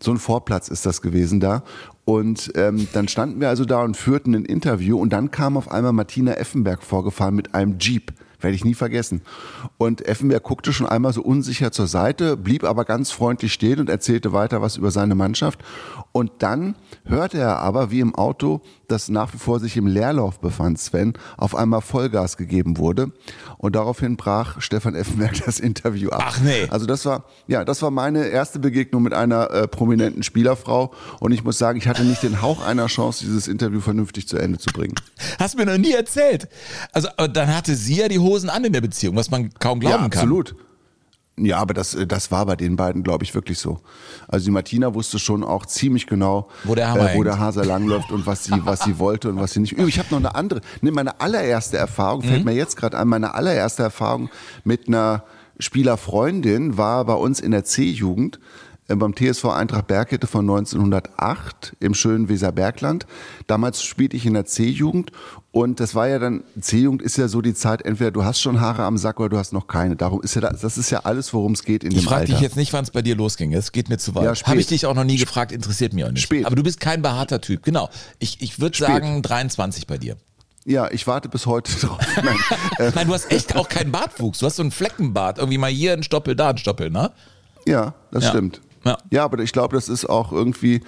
So 0.00 0.12
ein 0.12 0.16
Vorplatz 0.16 0.68
ist 0.68 0.86
das 0.86 1.02
gewesen 1.02 1.40
da. 1.40 1.62
Und 2.06 2.52
ähm, 2.54 2.88
dann 2.94 3.06
standen 3.06 3.38
wir 3.38 3.50
also 3.50 3.66
da 3.66 3.82
und 3.82 3.94
führten 3.94 4.34
ein 4.34 4.46
Interview 4.46 4.98
und 4.98 5.12
dann 5.12 5.30
kam 5.30 5.58
auf 5.58 5.70
einmal 5.70 5.92
Martina 5.92 6.32
Effenberg 6.32 6.82
vorgefahren 6.82 7.34
mit 7.34 7.54
einem 7.54 7.76
Jeep. 7.78 8.14
Werde 8.40 8.54
ich 8.54 8.64
nie 8.64 8.74
vergessen. 8.74 9.22
Und 9.78 10.06
Effenberg 10.06 10.44
guckte 10.44 10.72
schon 10.72 10.86
einmal 10.86 11.12
so 11.12 11.22
unsicher 11.22 11.72
zur 11.72 11.88
Seite, 11.88 12.36
blieb 12.36 12.62
aber 12.62 12.84
ganz 12.84 13.10
freundlich 13.10 13.52
stehen 13.52 13.80
und 13.80 13.90
erzählte 13.90 14.32
weiter 14.32 14.62
was 14.62 14.76
über 14.76 14.92
seine 14.92 15.16
Mannschaft. 15.16 15.60
Und 16.18 16.32
dann 16.40 16.74
hörte 17.04 17.38
er 17.38 17.60
aber, 17.60 17.92
wie 17.92 18.00
im 18.00 18.12
Auto, 18.12 18.60
das 18.88 19.08
nach 19.08 19.32
wie 19.34 19.38
vor 19.38 19.60
sich 19.60 19.76
im 19.76 19.86
Leerlauf 19.86 20.40
befand, 20.40 20.80
Sven, 20.80 21.12
auf 21.36 21.54
einmal 21.54 21.80
Vollgas 21.80 22.36
gegeben 22.36 22.76
wurde. 22.76 23.12
Und 23.56 23.76
daraufhin 23.76 24.16
brach 24.16 24.60
Stefan 24.60 24.96
Effenberg 24.96 25.40
das 25.46 25.60
Interview 25.60 26.10
ab. 26.10 26.24
Ach 26.26 26.40
nee. 26.40 26.66
Also 26.70 26.86
das 26.86 27.06
war, 27.06 27.26
ja, 27.46 27.64
das 27.64 27.82
war 27.82 27.92
meine 27.92 28.26
erste 28.26 28.58
Begegnung 28.58 29.04
mit 29.04 29.14
einer 29.14 29.48
äh, 29.52 29.68
prominenten 29.68 30.24
Spielerfrau. 30.24 30.92
Und 31.20 31.30
ich 31.30 31.44
muss 31.44 31.56
sagen, 31.56 31.78
ich 31.78 31.86
hatte 31.86 32.02
nicht 32.02 32.24
den 32.24 32.42
Hauch 32.42 32.66
einer 32.66 32.86
Chance, 32.86 33.24
dieses 33.24 33.46
Interview 33.46 33.80
vernünftig 33.80 34.26
zu 34.26 34.38
Ende 34.38 34.58
zu 34.58 34.72
bringen. 34.72 34.96
Hast 35.38 35.56
mir 35.56 35.66
noch 35.66 35.78
nie 35.78 35.92
erzählt. 35.92 36.48
Also, 36.92 37.08
dann 37.32 37.54
hatte 37.54 37.76
sie 37.76 37.98
ja 37.98 38.08
die 38.08 38.18
Hosen 38.18 38.50
an 38.50 38.64
in 38.64 38.72
der 38.72 38.80
Beziehung, 38.80 39.14
was 39.14 39.30
man 39.30 39.54
kaum 39.60 39.78
glauben 39.78 40.02
ja, 40.02 40.08
kann. 40.08 40.18
Absolut. 40.18 40.56
Ja, 41.44 41.58
aber 41.58 41.74
das, 41.74 41.96
das 42.06 42.30
war 42.30 42.46
bei 42.46 42.56
den 42.56 42.76
beiden, 42.76 43.02
glaube 43.02 43.24
ich, 43.24 43.34
wirklich 43.34 43.58
so. 43.58 43.80
Also 44.26 44.46
die 44.46 44.50
Martina 44.50 44.94
wusste 44.94 45.18
schon 45.18 45.44
auch 45.44 45.66
ziemlich 45.66 46.06
genau, 46.06 46.48
wo 46.64 46.74
der, 46.74 46.90
Hammer 46.90 47.12
äh, 47.12 47.16
wo 47.16 47.22
der 47.22 47.38
Hase 47.38 47.62
langläuft 47.62 48.10
und 48.10 48.26
was 48.26 48.44
sie, 48.44 48.54
was 48.64 48.80
sie 48.84 48.98
wollte 48.98 49.28
und 49.28 49.38
was 49.40 49.52
sie 49.52 49.60
nicht. 49.60 49.78
Ich 49.78 49.98
habe 49.98 50.08
noch 50.10 50.18
eine 50.18 50.34
andere, 50.34 50.60
ne, 50.80 50.90
meine 50.90 51.20
allererste 51.20 51.76
Erfahrung, 51.76 52.22
fällt 52.22 52.40
mhm. 52.40 52.50
mir 52.50 52.56
jetzt 52.56 52.76
gerade 52.76 52.96
an, 52.96 53.08
meine 53.08 53.34
allererste 53.34 53.82
Erfahrung 53.82 54.30
mit 54.64 54.88
einer 54.88 55.24
Spielerfreundin 55.58 56.76
war 56.76 57.04
bei 57.04 57.14
uns 57.14 57.40
in 57.40 57.50
der 57.50 57.64
C-Jugend. 57.64 58.38
Äh, 58.88 58.96
beim 58.96 59.14
TSV 59.14 59.44
Eintracht 59.46 59.86
Bergkette 59.86 60.26
von 60.26 60.48
1908 60.48 61.76
im 61.78 61.94
schönen 61.94 62.28
Weserbergland. 62.28 63.06
Damals 63.46 63.82
spielte 63.82 64.16
ich 64.16 64.26
in 64.26 64.34
der 64.34 64.46
C-Jugend 64.46 65.12
und 65.52 65.78
das 65.78 65.94
war 65.94 66.08
ja 66.08 66.18
dann, 66.18 66.42
C-Jugend 66.58 67.02
ist 67.02 67.18
ja 67.18 67.28
so 67.28 67.42
die 67.42 67.54
Zeit, 67.54 67.82
entweder 67.82 68.10
du 68.10 68.24
hast 68.24 68.40
schon 68.40 68.60
Haare 68.60 68.84
am 68.84 68.96
Sack 68.96 69.20
oder 69.20 69.28
du 69.28 69.38
hast 69.38 69.52
noch 69.52 69.66
keine. 69.66 69.94
Darum 69.94 70.22
ist 70.22 70.34
ja 70.34 70.40
das, 70.40 70.62
das 70.62 70.78
ist 70.78 70.90
ja 70.90 71.00
alles, 71.00 71.32
worum 71.34 71.52
es 71.52 71.62
geht 71.62 71.84
in 71.84 71.92
ich 71.92 71.98
dem 71.98 72.08
Alter. 72.08 72.22
Ich 72.22 72.28
frage 72.30 72.32
dich 72.32 72.40
jetzt 72.40 72.56
nicht, 72.56 72.72
wann 72.72 72.84
es 72.84 72.90
bei 72.90 73.02
dir 73.02 73.14
losging. 73.14 73.52
Es 73.52 73.72
geht 73.72 73.90
mir 73.90 73.98
zu 73.98 74.14
weit. 74.14 74.24
Ja, 74.24 74.46
Habe 74.46 74.60
ich 74.60 74.66
dich 74.66 74.86
auch 74.86 74.94
noch 74.94 75.04
nie 75.04 75.18
gefragt, 75.18 75.52
interessiert 75.52 75.92
mich 75.92 76.04
auch 76.04 76.10
nicht. 76.10 76.22
Spät. 76.22 76.46
Aber 76.46 76.56
du 76.56 76.62
bist 76.62 76.80
kein 76.80 77.02
behaarter 77.02 77.40
Typ. 77.40 77.62
Genau. 77.62 77.90
Ich, 78.18 78.40
ich 78.40 78.58
würde 78.58 78.76
sagen 78.76 79.20
23 79.22 79.86
bei 79.86 79.98
dir. 79.98 80.16
Ja, 80.64 80.90
ich 80.90 81.06
warte 81.06 81.28
bis 81.28 81.46
heute 81.46 81.72
drauf. 81.80 81.98
Nein, 82.16 82.36
äh. 82.78 82.92
Nein, 82.94 83.06
du 83.06 83.14
hast 83.14 83.30
echt 83.30 83.54
auch 83.56 83.68
keinen 83.68 83.92
Bartwuchs. 83.92 84.38
Du 84.38 84.46
hast 84.46 84.56
so 84.56 84.62
einen 84.62 84.70
Fleckenbart. 84.70 85.38
Irgendwie 85.38 85.58
mal 85.58 85.70
hier 85.70 85.92
ein 85.92 86.02
Stoppel, 86.02 86.36
da 86.36 86.50
ein 86.50 86.58
Stoppel, 86.58 86.90
ne? 86.90 87.10
Ja, 87.66 87.94
das 88.10 88.24
ja. 88.24 88.30
stimmt. 88.30 88.60
Ja. 88.88 88.98
ja, 89.10 89.24
aber 89.24 89.38
ich 89.40 89.52
glaube, 89.52 89.76
das 89.76 89.88
ist 89.88 90.06
auch 90.06 90.32
irgendwie, 90.32 90.80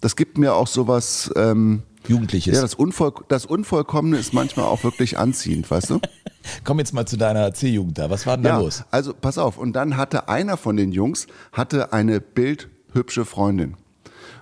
das 0.00 0.16
gibt 0.16 0.38
mir 0.38 0.54
auch 0.54 0.66
sowas, 0.66 1.30
ähm, 1.36 1.82
Jugendliches. 2.06 2.54
Ja, 2.54 2.62
das, 2.62 2.74
Unvoll, 2.74 3.12
das 3.28 3.44
Unvollkommene 3.44 4.16
ist 4.16 4.32
manchmal 4.32 4.66
auch 4.66 4.84
wirklich 4.84 5.18
anziehend, 5.18 5.70
weißt 5.70 5.90
du? 5.90 6.00
Komm 6.64 6.78
jetzt 6.78 6.94
mal 6.94 7.06
zu 7.06 7.16
deiner 7.16 7.52
C-Jugend 7.52 7.98
da. 7.98 8.08
Was 8.08 8.26
war 8.26 8.36
denn 8.36 8.44
da 8.44 8.50
ja, 8.50 8.58
los? 8.60 8.84
Also 8.90 9.12
pass 9.12 9.36
auf. 9.36 9.58
Und 9.58 9.74
dann 9.74 9.96
hatte 9.96 10.28
einer 10.28 10.56
von 10.56 10.76
den 10.76 10.92
Jungs 10.92 11.26
hatte 11.52 11.92
eine 11.92 12.20
bildhübsche 12.20 13.24
Freundin. 13.24 13.76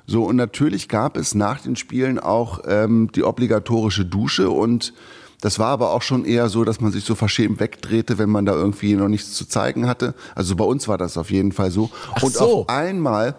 So, 0.06 0.24
und 0.24 0.36
natürlich 0.36 0.88
gab 0.88 1.16
es 1.16 1.34
nach 1.34 1.60
den 1.62 1.74
Spielen 1.74 2.20
auch 2.20 2.60
ähm, 2.66 3.10
die 3.14 3.24
obligatorische 3.24 4.04
Dusche 4.04 4.50
und 4.50 4.92
das 5.40 5.58
war 5.58 5.68
aber 5.68 5.92
auch 5.92 6.02
schon 6.02 6.24
eher 6.24 6.48
so, 6.48 6.64
dass 6.64 6.80
man 6.80 6.92
sich 6.92 7.04
so 7.04 7.14
verschämt 7.14 7.60
wegdrehte, 7.60 8.18
wenn 8.18 8.30
man 8.30 8.46
da 8.46 8.54
irgendwie 8.54 8.94
noch 8.94 9.08
nichts 9.08 9.34
zu 9.34 9.46
zeigen 9.46 9.86
hatte. 9.86 10.14
Also 10.34 10.56
bei 10.56 10.64
uns 10.64 10.88
war 10.88 10.98
das 10.98 11.18
auf 11.18 11.30
jeden 11.30 11.52
Fall 11.52 11.70
so. 11.70 11.90
Ach 12.14 12.22
und 12.22 12.34
so. 12.34 12.60
auf 12.62 12.68
einmal 12.68 13.36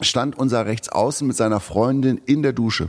stand 0.00 0.36
unser 0.38 0.66
Rechtsaußen 0.66 1.26
mit 1.26 1.36
seiner 1.36 1.60
Freundin 1.60 2.20
in 2.26 2.42
der 2.42 2.52
Dusche. 2.52 2.88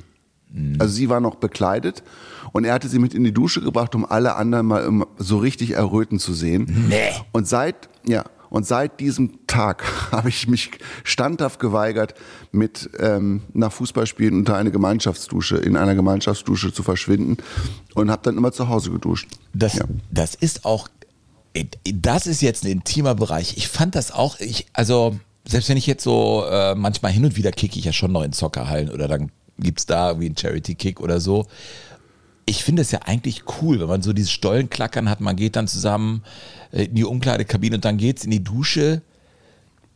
Also 0.77 0.93
sie 0.93 1.09
war 1.09 1.19
noch 1.19 1.35
bekleidet 1.35 2.03
und 2.51 2.63
er 2.63 2.73
hatte 2.73 2.87
sie 2.87 2.99
mit 2.99 3.15
in 3.15 3.23
die 3.23 3.33
Dusche 3.33 3.61
gebracht, 3.61 3.95
um 3.95 4.05
alle 4.05 4.35
anderen 4.35 4.67
mal 4.67 5.05
so 5.17 5.37
richtig 5.39 5.71
erröten 5.71 6.19
zu 6.19 6.31
sehen. 6.33 6.85
Nee. 6.89 7.09
Und 7.31 7.47
seit, 7.47 7.89
ja, 8.05 8.23
und 8.53 8.67
seit 8.67 9.00
diesem 9.00 9.48
Tag 9.48 9.83
habe 10.12 10.29
ich 10.29 10.48
mich 10.48 10.69
standhaft 11.03 11.60
geweigert, 11.60 12.13
mit 12.51 12.88
ähm, 13.00 13.41
nach 13.51 13.72
Fußballspielen 13.72 14.36
unter 14.36 14.55
eine 14.55 14.69
Gemeinschaftsdusche, 14.69 15.57
in 15.57 15.75
einer 15.75 15.95
Gemeinschaftsdusche 15.95 16.72
zu 16.72 16.83
verschwinden 16.83 17.38
und 17.95 18.12
habe 18.12 18.22
dann 18.22 18.38
immer 18.38 18.51
zu 18.51 18.69
Hause 18.69 18.91
geduscht. 18.91 19.27
Das, 19.55 19.74
Ja. 19.74 19.86
das 20.12 20.36
ist 20.36 20.65
auch, 20.65 20.88
das 21.83 22.27
ist 22.27 22.43
jetzt 22.43 22.63
ein 22.63 22.69
intimer 22.69 23.15
Bereich. 23.15 23.57
Ich 23.57 23.67
fand 23.67 23.95
das 23.95 24.12
auch, 24.12 24.39
ich, 24.39 24.67
also 24.74 25.17
selbst 25.48 25.69
wenn 25.69 25.77
ich 25.77 25.88
jetzt 25.88 26.03
so, 26.03 26.45
äh, 26.48 26.75
manchmal 26.75 27.12
hin 27.12 27.25
und 27.25 27.36
wieder 27.36 27.51
kicke 27.51 27.79
ich 27.79 27.86
ja 27.86 27.91
schon 27.91 28.12
noch 28.12 28.22
in 28.22 28.33
Zockerhallen 28.33 28.91
oder 28.91 29.07
dann 29.07 29.31
gibt's 29.57 29.88
da 29.88 30.10
irgendwie 30.10 30.27
einen 30.27 30.38
Charity-Kick 30.38 31.00
oder 31.01 31.19
so. 31.19 31.48
Ich 32.45 32.63
finde 32.63 32.83
es 32.83 32.91
ja 32.91 33.00
eigentlich 33.03 33.45
cool, 33.62 33.79
wenn 33.79 33.88
man 33.88 34.03
so 34.03 34.13
dieses 34.13 34.31
Stollenklackern 34.31 35.10
hat, 35.10 35.22
man 35.22 35.38
geht 35.38 35.55
dann 35.55 35.67
zusammen 35.67 36.22
in 36.73 36.95
die 36.95 37.05
Umkleidekabine 37.05 37.75
und 37.75 37.85
dann 37.85 37.97
geht's 37.97 38.25
in 38.25 38.31
die 38.31 38.43
Dusche. 38.43 39.01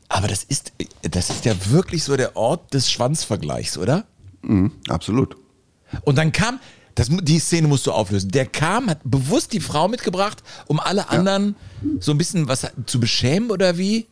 Aber 0.09 0.27
das 0.27 0.43
ist, 0.43 0.71
das 1.01 1.29
ist 1.29 1.45
ja 1.45 1.53
wirklich 1.69 2.03
so 2.03 2.15
der 2.15 2.37
Ort 2.37 2.73
des 2.73 2.89
Schwanzvergleichs, 2.89 3.77
oder? 3.77 4.05
Mhm, 4.43 4.71
absolut. 4.87 5.35
Und 6.03 6.17
dann 6.17 6.31
kam, 6.31 6.59
das, 6.95 7.09
die 7.09 7.39
Szene 7.39 7.67
musst 7.67 7.87
du 7.87 7.91
auflösen. 7.91 8.31
Der 8.31 8.45
kam, 8.45 8.89
hat 8.89 8.99
bewusst 9.03 9.53
die 9.53 9.59
Frau 9.59 9.87
mitgebracht, 9.87 10.43
um 10.67 10.79
alle 10.79 11.09
anderen 11.09 11.55
so 11.99 12.11
ein 12.11 12.17
bisschen 12.17 12.47
was 12.47 12.67
zu 12.85 12.99
beschämen 12.99 13.51
oder 13.51 13.77
wie? 13.77 14.07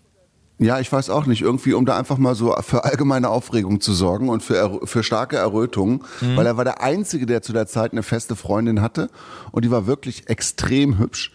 Ja, 0.57 0.79
ich 0.79 0.91
weiß 0.91 1.10
auch 1.10 1.25
nicht, 1.25 1.41
irgendwie, 1.41 1.74
um 1.74 1.86
da 1.86 1.98
einfach 1.98 2.17
mal 2.17 2.34
so 2.34 2.55
für 2.62 2.86
allgemeine 2.86 3.29
Aufregung 3.29 3.81
zu 3.81 3.93
sorgen 3.93 4.29
und 4.29 4.41
für, 4.41 4.81
für 4.86 5.03
starke 5.03 5.36
Errötungen, 5.36 6.01
weil 6.22 6.45
er 6.45 6.55
war 6.55 6.63
der 6.63 6.81
Einzige, 6.81 7.25
der 7.25 7.41
zu 7.41 7.51
der 7.51 7.67
Zeit 7.67 7.91
eine 7.91 8.03
feste 8.03 8.38
Freundin 8.38 8.81
hatte 8.81 9.10
und 9.51 9.65
die 9.65 9.72
war 9.72 9.86
wirklich 9.86 10.29
extrem 10.29 10.98
hübsch 10.98 11.34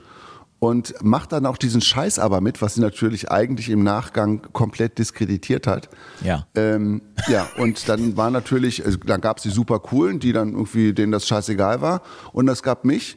und 0.61 0.95
macht 1.03 1.33
dann 1.33 1.47
auch 1.47 1.57
diesen 1.57 1.81
Scheiß 1.81 2.19
aber 2.19 2.41
mit, 2.41 2.63
was 2.63 2.75
sie 2.75 2.81
natürlich 2.83 3.31
eigentlich 3.31 3.69
im 3.71 3.83
Nachgang 3.83 4.43
komplett 4.53 4.99
diskreditiert 4.99 5.67
hat. 5.67 5.89
Ja. 6.23 6.47
Ähm, 6.55 7.03
ja, 7.29 7.49
und 7.57 7.89
dann 7.89 8.17
war 8.17 8.31
natürlich, 8.31 8.85
also 8.85 8.99
dann 8.99 9.21
gab 9.21 9.39
es 9.39 9.43
die 9.43 9.51
super 9.51 9.81
coolen, 9.81 10.21
die 10.21 10.33
dann 10.33 10.53
irgendwie, 10.53 10.93
denen 10.93 11.11
das 11.13 11.27
scheißegal 11.27 11.81
war. 11.81 12.03
Und 12.33 12.47
es 12.49 12.63
gab 12.63 12.85
mich, 12.85 13.17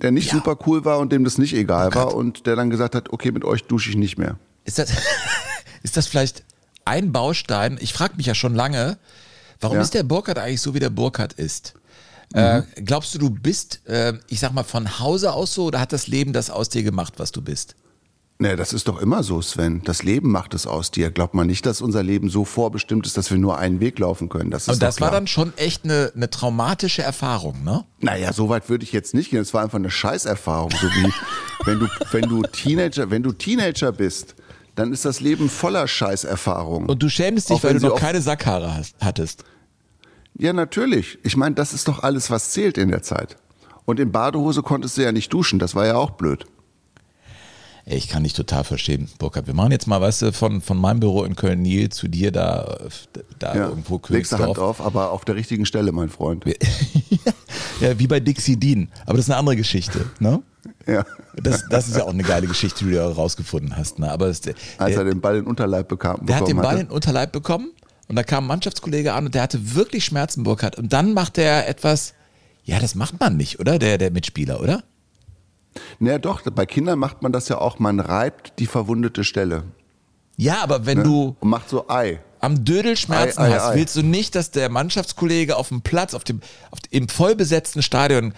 der 0.00 0.12
nicht 0.12 0.28
Ja. 0.28 0.34
super 0.38 0.56
cool 0.66 0.84
war 0.84 0.98
und 1.00 1.12
dem 1.12 1.24
das 1.24 1.36
nicht 1.36 1.52
egal 1.54 1.94
war 1.94 2.14
und 2.14 2.46
der 2.46 2.56
dann 2.56 2.70
gesagt 2.70 2.94
hat, 2.94 3.12
okay, 3.12 3.32
mit 3.32 3.44
euch 3.44 3.64
dusche 3.64 3.90
ich 3.90 3.96
nicht 3.96 4.16
mehr. 4.16 4.38
Ist 4.64 4.78
das, 4.78 4.90
ist 5.82 5.96
das 5.96 6.06
vielleicht 6.06 6.44
ein 6.84 7.10
Baustein? 7.12 7.76
Ich 7.80 7.92
frage 7.92 8.14
mich 8.16 8.26
ja 8.26 8.34
schon 8.36 8.54
lange, 8.54 8.98
warum 9.60 9.76
Ja. 9.78 9.82
ist 9.82 9.94
der 9.94 10.04
Burkhardt 10.04 10.38
eigentlich 10.38 10.60
so, 10.60 10.74
wie 10.74 10.80
der 10.80 10.90
Burkhardt 10.90 11.32
ist? 11.34 11.74
Äh, 12.34 12.62
glaubst 12.82 13.14
du, 13.14 13.18
du 13.18 13.30
bist, 13.30 13.86
äh, 13.86 14.14
ich 14.28 14.40
sag 14.40 14.52
mal, 14.52 14.62
von 14.62 14.98
Hause 14.98 15.32
aus 15.32 15.54
so 15.54 15.64
oder 15.64 15.80
hat 15.80 15.92
das 15.92 16.06
Leben 16.06 16.32
das 16.32 16.50
aus 16.50 16.68
dir 16.68 16.82
gemacht, 16.82 17.14
was 17.18 17.32
du 17.32 17.42
bist? 17.42 17.76
Nee, 18.42 18.56
das 18.56 18.72
ist 18.72 18.88
doch 18.88 19.00
immer 19.00 19.22
so, 19.22 19.40
Sven. 19.40 19.82
Das 19.84 20.02
Leben 20.02 20.32
macht 20.32 20.52
es 20.52 20.66
aus 20.66 20.90
dir. 20.90 21.12
Glaubt 21.12 21.32
man 21.32 21.46
nicht, 21.46 21.64
dass 21.64 21.80
unser 21.80 22.02
Leben 22.02 22.28
so 22.28 22.44
vorbestimmt 22.44 23.06
ist, 23.06 23.16
dass 23.16 23.30
wir 23.30 23.38
nur 23.38 23.56
einen 23.58 23.78
Weg 23.78 24.00
laufen 24.00 24.28
können. 24.28 24.50
Das 24.50 24.62
ist 24.66 24.74
Und 24.74 24.82
das 24.82 25.00
war 25.00 25.12
dann 25.12 25.28
schon 25.28 25.56
echt 25.56 25.84
eine, 25.84 26.10
eine 26.16 26.28
traumatische 26.28 27.02
Erfahrung, 27.02 27.62
ne? 27.62 27.84
Naja, 28.00 28.32
so 28.32 28.48
weit 28.48 28.68
würde 28.68 28.82
ich 28.82 28.90
jetzt 28.90 29.14
nicht 29.14 29.30
gehen. 29.30 29.40
Es 29.40 29.54
war 29.54 29.62
einfach 29.62 29.78
eine 29.78 29.90
Scheißerfahrung. 29.90 30.72
So 30.72 30.88
wie 30.88 31.12
wenn 31.66 31.78
du, 31.78 31.88
wenn 32.10 32.22
du 32.22 32.42
Teenager, 32.42 33.10
wenn 33.10 33.22
du 33.22 33.30
Teenager 33.30 33.92
bist, 33.92 34.34
dann 34.74 34.92
ist 34.92 35.04
das 35.04 35.20
Leben 35.20 35.48
voller 35.48 35.86
Scheißerfahrungen. 35.86 36.88
Und 36.88 37.00
du 37.00 37.08
schämst 37.08 37.48
dich, 37.48 37.62
weil 37.62 37.78
du 37.78 37.88
noch 37.88 38.00
keine 38.00 38.22
Sackhaare 38.22 38.74
hast, 38.74 38.96
hattest. 39.00 39.44
Ja, 40.42 40.52
natürlich. 40.52 41.18
Ich 41.22 41.36
meine, 41.36 41.54
das 41.54 41.72
ist 41.72 41.86
doch 41.86 42.02
alles, 42.02 42.28
was 42.30 42.50
zählt 42.50 42.76
in 42.76 42.88
der 42.88 43.02
Zeit. 43.02 43.36
Und 43.84 44.00
in 44.00 44.10
Badehose 44.10 44.62
konntest 44.62 44.96
du 44.98 45.02
ja 45.02 45.12
nicht 45.12 45.32
duschen. 45.32 45.58
Das 45.60 45.74
war 45.76 45.86
ja 45.86 45.94
auch 45.94 46.10
blöd. 46.10 46.46
Ey, 47.84 47.96
ich 47.96 48.08
kann 48.08 48.22
dich 48.24 48.32
total 48.32 48.62
verstehen, 48.64 49.08
Burkhard. 49.18 49.46
Wir 49.46 49.54
machen 49.54 49.72
jetzt 49.72 49.86
mal, 49.86 50.00
weißt 50.00 50.22
du, 50.22 50.32
von, 50.32 50.60
von 50.60 50.78
meinem 50.78 50.98
Büro 51.00 51.22
in 51.24 51.34
Köln-Nil 51.36 51.88
zu 51.90 52.08
dir 52.08 52.30
da, 52.32 52.76
da 53.40 53.54
Ja. 53.56 53.68
irgendwo 53.68 54.00
Legst 54.08 54.32
du 54.32 54.36
Hand 54.38 54.44
Königsdorf. 54.54 54.78
drauf, 54.78 54.80
aber 54.86 55.10
auf 55.12 55.24
der 55.24 55.34
richtigen 55.36 55.64
Stelle, 55.66 55.92
mein 55.92 56.08
Freund. 56.10 56.44
Ja, 57.80 57.98
wie 57.98 58.06
bei 58.06 58.20
Dixie 58.20 58.56
Dean. 58.56 58.88
Aber 59.06 59.16
das 59.16 59.26
ist 59.26 59.30
eine 59.30 59.38
andere 59.40 59.56
Geschichte, 59.56 60.08
ne? 60.20 60.40
Ja. 60.86 61.04
Das, 61.34 61.64
das 61.68 61.88
ist 61.88 61.96
ja 61.96 62.04
auch 62.04 62.10
eine 62.12 62.22
geile 62.22 62.46
Geschichte, 62.46 62.84
die 62.84 62.92
du 62.92 63.02
rausgefunden 63.04 63.76
hast. 63.76 63.98
Ne? 63.98 64.10
Aber 64.10 64.28
das, 64.28 64.40
der, 64.40 64.54
Als 64.78 64.94
er 64.96 65.02
der, 65.02 65.12
den 65.14 65.20
Ball 65.20 65.36
in 65.36 65.42
den 65.42 65.48
Unterleib 65.48 65.88
bekam. 65.88 66.24
der 66.24 66.36
hat 66.36 66.46
den 66.46 66.56
Ball 66.58 66.64
in 66.66 66.70
hatte. 66.78 66.84
den 66.86 66.90
Unterleib 66.92 67.32
bekommen 67.32 67.72
und 68.12 68.16
da 68.16 68.24
kam 68.24 68.44
ein 68.44 68.48
Mannschaftskollege 68.48 69.14
an 69.14 69.24
und 69.24 69.34
der 69.34 69.40
hatte 69.40 69.74
wirklich 69.74 70.04
Schmerzen, 70.04 70.42
Burkhard. 70.42 70.76
Und 70.76 70.92
dann 70.92 71.14
macht 71.14 71.38
er 71.38 71.66
etwas, 71.66 72.12
ja, 72.62 72.78
das 72.78 72.94
macht 72.94 73.18
man 73.18 73.38
nicht, 73.38 73.58
oder? 73.58 73.78
Der, 73.78 73.96
der 73.96 74.10
Mitspieler, 74.10 74.60
oder? 74.60 74.82
Naja, 75.98 76.18
doch, 76.18 76.42
bei 76.42 76.66
Kindern 76.66 76.98
macht 76.98 77.22
man 77.22 77.32
das 77.32 77.48
ja 77.48 77.56
auch. 77.56 77.78
Man 77.78 78.00
reibt 78.00 78.58
die 78.58 78.66
verwundete 78.66 79.24
Stelle. 79.24 79.62
Ja, 80.36 80.62
aber 80.62 80.84
wenn 80.84 80.98
Ne? 80.98 81.04
du 81.04 81.36
Und 81.40 81.48
macht 81.48 81.70
so 81.70 81.88
Ei. 81.88 82.20
am 82.40 82.66
Dödel 82.66 82.98
Schmerzen 82.98 83.40
Ei, 83.40 83.48
ei, 83.48 83.52
hast, 83.54 83.62
ei. 83.70 83.74
willst 83.76 83.96
du 83.96 84.02
nicht, 84.02 84.34
dass 84.34 84.50
der 84.50 84.68
Mannschaftskollege 84.68 85.56
auf 85.56 85.68
dem 85.68 85.80
Platz, 85.80 86.12
auf 86.12 86.24
dem, 86.24 86.42
auf, 86.70 86.80
im 86.90 87.08
vollbesetzten 87.08 87.82
Stadion 87.82 88.34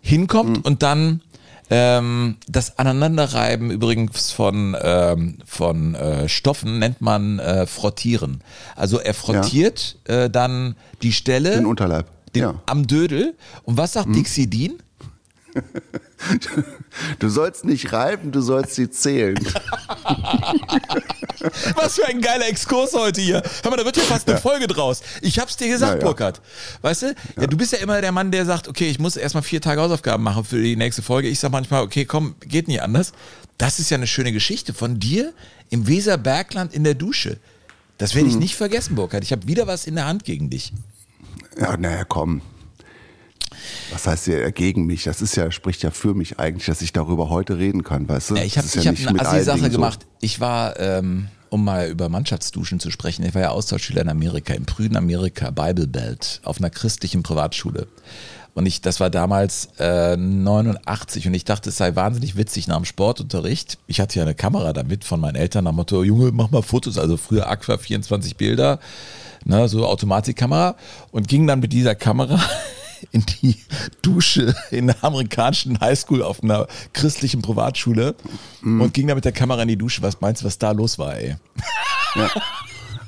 hinkommt 0.00 0.58
Mhm. 0.58 0.62
und 0.62 0.82
dann 0.84 1.20
ähm, 1.70 2.36
das 2.46 2.78
Aneinanderreiben 2.78 3.70
übrigens 3.70 4.30
von, 4.30 4.76
ähm, 4.80 5.38
von 5.44 5.94
äh, 5.94 6.28
Stoffen 6.28 6.78
nennt 6.78 7.00
man 7.00 7.38
äh, 7.38 7.66
Frottieren. 7.66 8.42
Also 8.76 8.98
er 8.98 9.14
frottiert 9.14 9.98
äh, 10.04 10.30
dann 10.30 10.76
die 11.02 11.12
Stelle 11.12 11.56
Den 11.56 11.66
Unterleib. 11.66 12.06
den, 12.34 12.42
ja. 12.42 12.52
Mhm. 12.52 12.58
am 12.66 12.86
Dödel. 12.86 13.34
Und 13.64 13.76
was 13.76 13.94
sagt 13.94 14.14
Dixie 14.14 14.46
Dean? 14.46 14.74
Du 17.18 17.28
sollst 17.28 17.64
nicht 17.66 17.92
reiben, 17.92 18.32
du 18.32 18.40
sollst 18.40 18.74
sie 18.74 18.90
zählen. 18.90 19.36
Was 21.76 21.96
für 21.96 22.06
ein 22.06 22.20
geiler 22.20 22.48
Exkurs 22.48 22.94
heute 22.94 23.20
hier. 23.20 23.42
Hör 23.62 23.70
mal, 23.70 23.76
da 23.76 23.84
wird 23.84 23.96
ja 23.96 24.02
fast 24.02 24.28
eine 24.28 24.38
Folge 24.40 24.66
draus. 24.66 25.02
Ich 25.20 25.38
hab's 25.38 25.56
dir 25.56 25.68
gesagt, 25.68 25.94
Ja, 25.94 25.98
ja. 25.98 26.04
Burkhard. 26.04 26.40
Weißt 26.82 27.02
du? 27.02 27.14
Ja. 27.38 27.46
du 27.46 27.56
bist 27.56 27.72
ja 27.72 27.78
immer 27.78 28.00
der 28.00 28.12
Mann, 28.12 28.30
der 28.30 28.44
sagt, 28.46 28.66
okay, 28.68 28.88
ich 28.88 28.98
muss 28.98 29.16
erstmal 29.16 29.42
vier 29.42 29.60
Tage 29.60 29.80
Hausaufgaben 29.80 30.22
machen 30.22 30.44
für 30.44 30.60
die 30.60 30.74
nächste 30.76 31.02
Folge. 31.02 31.28
Ich 31.28 31.38
sag 31.38 31.52
manchmal, 31.52 31.82
okay, 31.82 32.04
komm, 32.06 32.34
geht 32.40 32.66
nicht 32.68 32.82
anders. 32.82 33.12
Das 33.58 33.78
ist 33.78 33.90
ja 33.90 33.96
eine 33.96 34.06
schöne 34.06 34.32
Geschichte 34.32 34.72
von 34.74 34.98
dir 34.98 35.32
im 35.70 35.86
Weserbergland 35.86 36.72
in 36.74 36.82
der 36.84 36.94
Dusche. 36.94 37.38
Das 37.98 38.14
werde 38.14 38.28
ich 38.28 38.34
Hm. 38.34 38.40
nicht 38.40 38.56
vergessen, 38.56 38.94
Burkhard. 38.94 39.22
Ich 39.22 39.32
habe 39.32 39.46
wieder 39.46 39.66
was 39.66 39.86
in 39.86 39.94
der 39.96 40.06
Hand 40.06 40.24
gegen 40.24 40.50
dich. 40.50 40.72
Ja, 41.58 41.76
naja, 41.76 42.04
komm. 42.04 42.42
Was 43.92 44.06
heißt 44.06 44.24
hier 44.26 44.52
gegen 44.52 44.86
mich? 44.86 45.04
Das 45.04 45.22
ist 45.22 45.36
ja, 45.36 45.50
spricht 45.50 45.82
ja 45.82 45.90
für 45.90 46.14
mich 46.14 46.38
eigentlich, 46.38 46.66
dass 46.66 46.82
ich 46.82 46.92
darüber 46.92 47.30
heute 47.30 47.58
reden 47.58 47.82
kann, 47.82 48.08
weißt 48.08 48.30
du? 48.30 48.34
Ja, 48.36 48.44
ich 48.44 48.58
habe 48.58 48.66
ja 48.72 48.92
hab 48.92 49.08
eine 49.08 49.20
Assi-Sache 49.20 49.58
Dingen 49.58 49.72
so. 49.72 49.78
gemacht. 49.78 50.06
Ich 50.20 50.40
war, 50.40 50.78
ähm, 50.80 51.28
um 51.50 51.64
mal 51.64 51.88
über 51.88 52.08
Mannschaftsduschen 52.08 52.80
zu 52.80 52.90
sprechen, 52.90 53.24
ich 53.24 53.34
war 53.34 53.42
ja 53.42 53.50
Austauschschüler 53.50 54.02
in 54.02 54.08
Amerika, 54.08 54.54
im 54.54 54.66
prüden 54.66 54.96
Amerika, 54.96 55.50
Bible 55.50 55.86
Belt, 55.86 56.40
auf 56.44 56.58
einer 56.58 56.70
christlichen 56.70 57.22
Privatschule. 57.22 57.86
Und 58.56 58.64
ich, 58.64 58.80
das 58.80 59.00
war 59.00 59.10
damals 59.10 59.68
äh, 59.78 60.16
89 60.16 61.26
und 61.26 61.34
ich 61.34 61.44
dachte, 61.44 61.68
es 61.68 61.76
sei 61.76 61.94
wahnsinnig 61.94 62.38
witzig 62.38 62.68
nach 62.68 62.76
dem 62.76 62.86
Sportunterricht. 62.86 63.76
Ich 63.86 64.00
hatte 64.00 64.18
ja 64.18 64.22
eine 64.22 64.34
Kamera 64.34 64.72
damit 64.72 65.04
von 65.04 65.20
meinen 65.20 65.36
Eltern 65.36 65.64
nach 65.64 65.72
dem 65.72 65.76
Motto, 65.76 66.02
Junge, 66.02 66.32
mach 66.32 66.50
mal 66.50 66.62
Fotos. 66.62 66.96
Also 66.96 67.18
früher 67.18 67.50
Aqua 67.50 67.76
24 67.76 68.38
Bilder, 68.38 68.80
ne, 69.44 69.68
so 69.68 69.86
Automatikkamera 69.86 70.74
und 71.10 71.28
ging 71.28 71.46
dann 71.46 71.60
mit 71.60 71.74
dieser 71.74 71.94
Kamera 71.94 72.40
in 73.12 73.24
die 73.42 73.56
Dusche 74.02 74.54
in 74.70 74.88
der 74.88 75.02
amerikanischen 75.02 75.80
Highschool 75.80 76.22
auf 76.22 76.42
einer 76.42 76.66
christlichen 76.92 77.42
Privatschule 77.42 78.14
und 78.62 78.92
ging 78.94 79.06
dann 79.06 79.16
mit 79.16 79.24
der 79.24 79.32
Kamera 79.32 79.62
in 79.62 79.68
die 79.68 79.76
Dusche. 79.76 80.02
Was 80.02 80.20
meinst 80.20 80.42
du, 80.42 80.46
was 80.46 80.58
da 80.58 80.72
los 80.72 80.98
war, 80.98 81.16
ey? 81.16 81.36
Ja. 82.14 82.30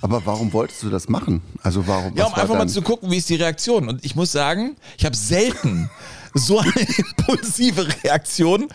Aber 0.01 0.25
warum 0.27 0.53
wolltest 0.53 0.83
du 0.83 0.91
das 0.91 1.09
machen? 1.09 1.43
Also 1.63 1.87
warum? 1.87 2.17
Ja, 2.17 2.27
um 2.27 2.35
einfach 2.35 2.57
mal 2.57 2.69
zu 2.69 2.83
gucken, 2.83 3.11
wie 3.11 3.17
ist 3.17 3.29
die 3.29 3.35
Reaktion. 3.35 3.89
Und 3.89 4.05
ich 4.05 4.15
muss 4.15 4.31
sagen, 4.31 4.77
ich 4.97 5.05
habe 5.05 5.17
selten 5.17 5.91
so 6.35 6.59
eine 6.59 6.73
impulsive 6.99 7.87
Reaktion. 8.03 8.69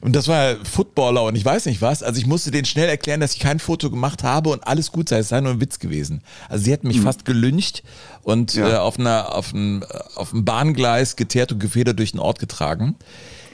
Und 0.00 0.16
das 0.16 0.28
war 0.28 0.56
Footballer 0.64 1.24
und 1.24 1.36
ich 1.36 1.44
weiß 1.44 1.66
nicht 1.66 1.82
was. 1.82 2.02
Also 2.02 2.18
ich 2.18 2.26
musste 2.26 2.50
denen 2.50 2.64
schnell 2.64 2.88
erklären, 2.88 3.20
dass 3.20 3.34
ich 3.34 3.40
kein 3.40 3.58
Foto 3.58 3.90
gemacht 3.90 4.22
habe 4.22 4.48
und 4.48 4.66
alles 4.66 4.92
gut 4.92 5.10
sei. 5.10 5.18
Es 5.18 5.28
sei 5.28 5.40
nur 5.42 5.52
ein 5.52 5.60
Witz 5.60 5.78
gewesen. 5.78 6.22
Also 6.48 6.64
sie 6.64 6.72
hätten 6.72 6.88
mich 6.88 6.98
mhm. 6.98 7.02
fast 7.02 7.26
gelüncht 7.26 7.82
und 8.22 8.54
ja. 8.54 8.70
äh, 8.70 8.76
auf, 8.76 8.98
einer, 8.98 9.34
auf, 9.34 9.52
einem, 9.52 9.84
auf 10.14 10.32
einem 10.32 10.44
Bahngleis 10.46 11.16
geteert 11.16 11.52
und 11.52 11.58
gefedert 11.58 11.98
durch 11.98 12.12
den 12.12 12.20
Ort 12.20 12.38
getragen. 12.38 12.96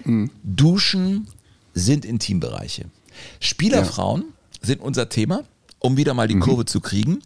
Mhm. 0.05 0.31
Duschen 0.45 1.27
sind 1.75 2.05
Intimbereiche. 2.05 2.87
Spielerfrauen 3.41 4.23
ja. 4.23 4.67
sind 4.67 4.81
unser 4.81 5.09
Thema, 5.09 5.43
um 5.81 5.97
wieder 5.97 6.15
mal 6.15 6.29
die 6.29 6.37
mhm. 6.37 6.41
Kurve 6.41 6.65
zu 6.65 6.81
kriegen. 6.81 7.23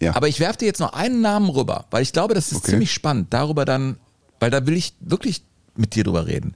Ja. 0.00 0.14
Aber 0.14 0.28
ich 0.28 0.38
werfe 0.38 0.58
dir 0.58 0.66
jetzt 0.66 0.80
noch 0.80 0.92
einen 0.92 1.20
Namen 1.20 1.48
rüber, 1.48 1.86
weil 1.90 2.02
ich 2.02 2.12
glaube, 2.12 2.34
das 2.34 2.52
ist 2.52 2.58
okay. 2.58 2.72
ziemlich 2.72 2.92
spannend, 2.92 3.28
darüber 3.30 3.64
dann, 3.64 3.96
weil 4.40 4.50
da 4.50 4.66
will 4.66 4.76
ich 4.76 4.94
wirklich 5.00 5.42
mit 5.76 5.94
dir 5.94 6.04
drüber 6.04 6.26
reden. 6.26 6.54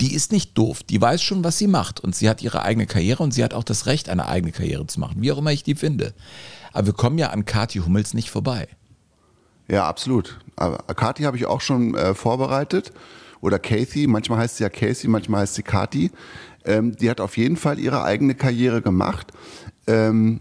Die 0.00 0.14
ist 0.14 0.32
nicht 0.32 0.56
doof, 0.58 0.82
die 0.82 1.00
weiß 1.00 1.22
schon, 1.22 1.42
was 1.42 1.58
sie 1.58 1.68
macht 1.68 2.00
und 2.00 2.14
sie 2.14 2.28
hat 2.28 2.42
ihre 2.42 2.62
eigene 2.62 2.86
Karriere 2.86 3.22
und 3.22 3.32
sie 3.32 3.42
hat 3.42 3.54
auch 3.54 3.64
das 3.64 3.86
Recht, 3.86 4.08
eine 4.08 4.28
eigene 4.28 4.52
Karriere 4.52 4.86
zu 4.86 5.00
machen, 5.00 5.22
wie 5.22 5.32
auch 5.32 5.38
immer 5.38 5.52
ich 5.52 5.62
die 5.62 5.74
finde. 5.74 6.12
Aber 6.72 6.86
wir 6.86 6.92
kommen 6.92 7.16
ja 7.16 7.30
an 7.30 7.46
Kathi 7.46 7.78
Hummels 7.78 8.12
nicht 8.12 8.30
vorbei. 8.30 8.68
Ja, 9.68 9.88
absolut. 9.88 10.38
Aber 10.56 10.78
Kathi 10.94 11.22
habe 11.22 11.36
ich 11.36 11.46
auch 11.46 11.60
schon 11.60 11.94
äh, 11.94 12.14
vorbereitet. 12.14 12.92
Oder 13.40 13.58
Kathy, 13.58 14.06
manchmal 14.06 14.40
heißt 14.40 14.56
sie 14.56 14.64
ja 14.64 14.68
Casey, 14.68 15.08
manchmal 15.08 15.42
heißt 15.42 15.54
sie 15.54 15.62
Kathi. 15.62 16.10
Ähm, 16.64 16.96
die 16.96 17.10
hat 17.10 17.20
auf 17.20 17.36
jeden 17.36 17.56
Fall 17.56 17.78
ihre 17.78 18.02
eigene 18.02 18.34
Karriere 18.34 18.82
gemacht. 18.82 19.32
Ähm, 19.86 20.40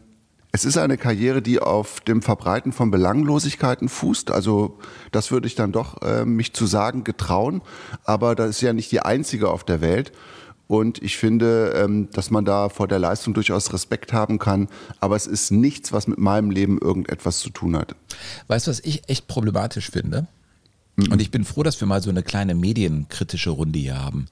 es 0.55 0.63
ist 0.63 0.77
eine 0.77 0.97
Karriere, 0.97 1.41
die 1.41 1.59
auf 1.59 1.99
dem 1.99 2.21
Verbreiten 2.21 2.71
von 2.71 2.89
Belanglosigkeiten 2.89 3.89
fußt. 3.89 4.31
Also 4.31 4.79
das 5.11 5.29
würde 5.29 5.47
ich 5.47 5.55
dann 5.55 5.73
doch 5.73 6.01
äh, 6.01 6.23
mich 6.23 6.53
zu 6.53 6.65
sagen 6.65 7.03
getrauen. 7.03 7.61
Aber 8.05 8.35
das 8.35 8.51
ist 8.51 8.61
ja 8.61 8.71
nicht 8.71 8.89
die 8.89 9.01
einzige 9.01 9.49
auf 9.49 9.65
der 9.65 9.81
Welt. 9.81 10.13
Und 10.67 11.03
ich 11.03 11.17
finde, 11.17 11.73
ähm, 11.75 12.09
dass 12.11 12.31
man 12.31 12.45
da 12.45 12.69
vor 12.69 12.87
der 12.87 12.99
Leistung 12.99 13.33
durchaus 13.33 13.73
Respekt 13.73 14.13
haben 14.13 14.39
kann. 14.39 14.69
Aber 15.01 15.17
es 15.17 15.27
ist 15.27 15.51
nichts, 15.51 15.91
was 15.91 16.07
mit 16.07 16.19
meinem 16.19 16.51
Leben 16.51 16.77
irgendetwas 16.79 17.39
zu 17.39 17.49
tun 17.49 17.75
hat. 17.75 17.93
Weißt 18.47 18.67
du, 18.67 18.71
was 18.71 18.79
ich 18.79 19.09
echt 19.09 19.27
problematisch 19.27 19.91
finde? 19.91 20.25
Mhm. 20.95 21.11
Und 21.11 21.21
ich 21.21 21.31
bin 21.31 21.43
froh, 21.43 21.63
dass 21.63 21.81
wir 21.81 21.85
mal 21.85 22.01
so 22.01 22.09
eine 22.09 22.23
kleine 22.23 22.55
medienkritische 22.55 23.49
Runde 23.49 23.77
hier 23.77 24.01
haben. 24.01 24.27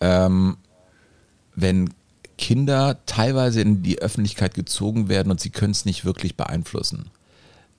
Ähm, 0.00 0.56
wenn 1.54 1.90
Kinder 2.36 2.98
teilweise 3.06 3.60
in 3.60 3.82
die 3.82 4.00
Öffentlichkeit 4.00 4.54
gezogen 4.54 5.08
werden 5.08 5.30
und 5.30 5.40
sie 5.40 5.50
können 5.50 5.72
es 5.72 5.84
nicht 5.84 6.04
wirklich 6.04 6.36
beeinflussen. 6.36 7.10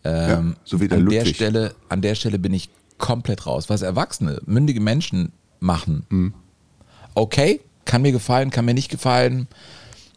Ähm, 0.04 0.50
ja, 0.56 0.62
so 0.64 0.80
wie 0.80 0.88
der 0.88 1.00
an 1.00 1.10
der 1.10 1.26
Stelle, 1.26 1.76
an 1.90 2.02
der 2.02 2.16
Stelle 2.16 2.40
bin 2.40 2.54
ich 2.54 2.70
komplett 2.98 3.46
raus. 3.46 3.70
Was 3.70 3.82
Erwachsene, 3.82 4.42
mündige 4.46 4.80
Menschen 4.80 5.32
machen, 5.60 6.06
mhm. 6.10 6.34
okay, 7.16 7.60
kann 7.86 8.02
mir 8.02 8.12
gefallen, 8.12 8.50
kann 8.50 8.66
mir 8.66 8.74
nicht 8.74 8.90
gefallen. 8.90 9.48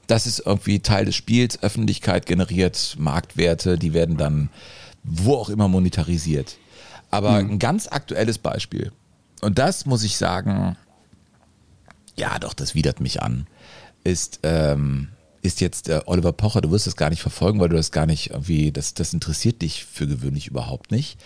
Das 0.06 0.26
ist 0.26 0.40
irgendwie 0.44 0.80
Teil 0.80 1.04
des 1.04 1.16
Spiels. 1.16 1.62
Öffentlichkeit 1.62 2.26
generiert 2.26 2.96
Marktwerte, 2.98 3.76
die 3.76 3.92
werden 3.92 4.16
dann 4.16 4.48
wo 5.02 5.34
auch 5.34 5.48
immer 5.48 5.68
monetarisiert. 5.68 6.56
Aber 7.10 7.42
mhm. 7.42 7.52
ein 7.52 7.58
ganz 7.58 7.88
aktuelles 7.88 8.38
Beispiel. 8.38 8.92
Und 9.40 9.58
das 9.58 9.86
muss 9.86 10.02
ich 10.02 10.16
sagen, 10.16 10.76
ja, 12.16 12.38
doch, 12.38 12.52
das 12.52 12.74
widert 12.74 13.00
mich 13.00 13.22
an 13.22 13.46
ist, 14.08 14.40
ähm, 14.42 15.08
ist 15.42 15.60
jetzt 15.60 15.88
äh, 15.88 16.00
Oliver 16.06 16.32
Pocher. 16.32 16.60
Du 16.60 16.70
wirst 16.70 16.86
das 16.86 16.96
gar 16.96 17.10
nicht 17.10 17.22
verfolgen, 17.22 17.60
weil 17.60 17.68
du 17.68 17.76
das 17.76 17.92
gar 17.92 18.06
nicht 18.06 18.30
irgendwie, 18.30 18.72
das, 18.72 18.94
das 18.94 19.12
interessiert 19.12 19.62
dich 19.62 19.84
für 19.84 20.06
gewöhnlich 20.06 20.48
überhaupt 20.48 20.90
nicht. 20.90 21.18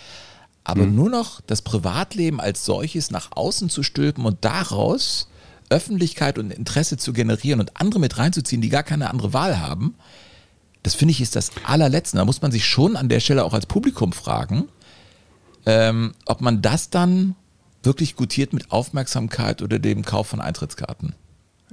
Aber 0.64 0.86
mhm. 0.86 0.94
nur 0.94 1.10
noch 1.10 1.40
das 1.40 1.62
Privatleben 1.62 2.40
als 2.40 2.64
solches 2.64 3.10
nach 3.10 3.30
außen 3.32 3.68
zu 3.68 3.82
stülpen 3.82 4.24
und 4.24 4.44
daraus 4.44 5.28
Öffentlichkeit 5.70 6.38
und 6.38 6.52
Interesse 6.52 6.98
zu 6.98 7.12
generieren 7.12 7.60
und 7.60 7.80
andere 7.80 8.00
mit 8.00 8.18
reinzuziehen, 8.18 8.60
die 8.60 8.68
gar 8.68 8.82
keine 8.82 9.10
andere 9.10 9.32
Wahl 9.32 9.58
haben, 9.60 9.94
das 10.82 10.94
finde 10.94 11.12
ich 11.12 11.20
ist 11.20 11.36
das 11.36 11.50
allerletzte. 11.64 12.16
Da 12.16 12.24
muss 12.24 12.42
man 12.42 12.52
sich 12.52 12.66
schon 12.66 12.96
an 12.96 13.08
der 13.08 13.20
Stelle 13.20 13.44
auch 13.44 13.54
als 13.54 13.66
Publikum 13.66 14.12
fragen, 14.12 14.68
ähm, 15.64 16.14
ob 16.26 16.40
man 16.40 16.60
das 16.60 16.90
dann 16.90 17.36
wirklich 17.82 18.16
gutiert 18.16 18.52
mit 18.52 18.70
Aufmerksamkeit 18.70 19.62
oder 19.62 19.78
dem 19.78 20.04
Kauf 20.04 20.28
von 20.28 20.40
Eintrittskarten. 20.40 21.14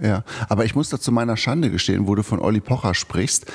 Ja, 0.01 0.23
aber 0.47 0.65
ich 0.65 0.75
muss 0.75 0.89
da 0.89 0.99
zu 0.99 1.11
meiner 1.11 1.37
Schande 1.37 1.69
gestehen, 1.69 2.07
wo 2.07 2.15
du 2.15 2.23
von 2.23 2.39
Olli 2.39 2.61
Pocher 2.61 2.93
sprichst, 2.93 3.45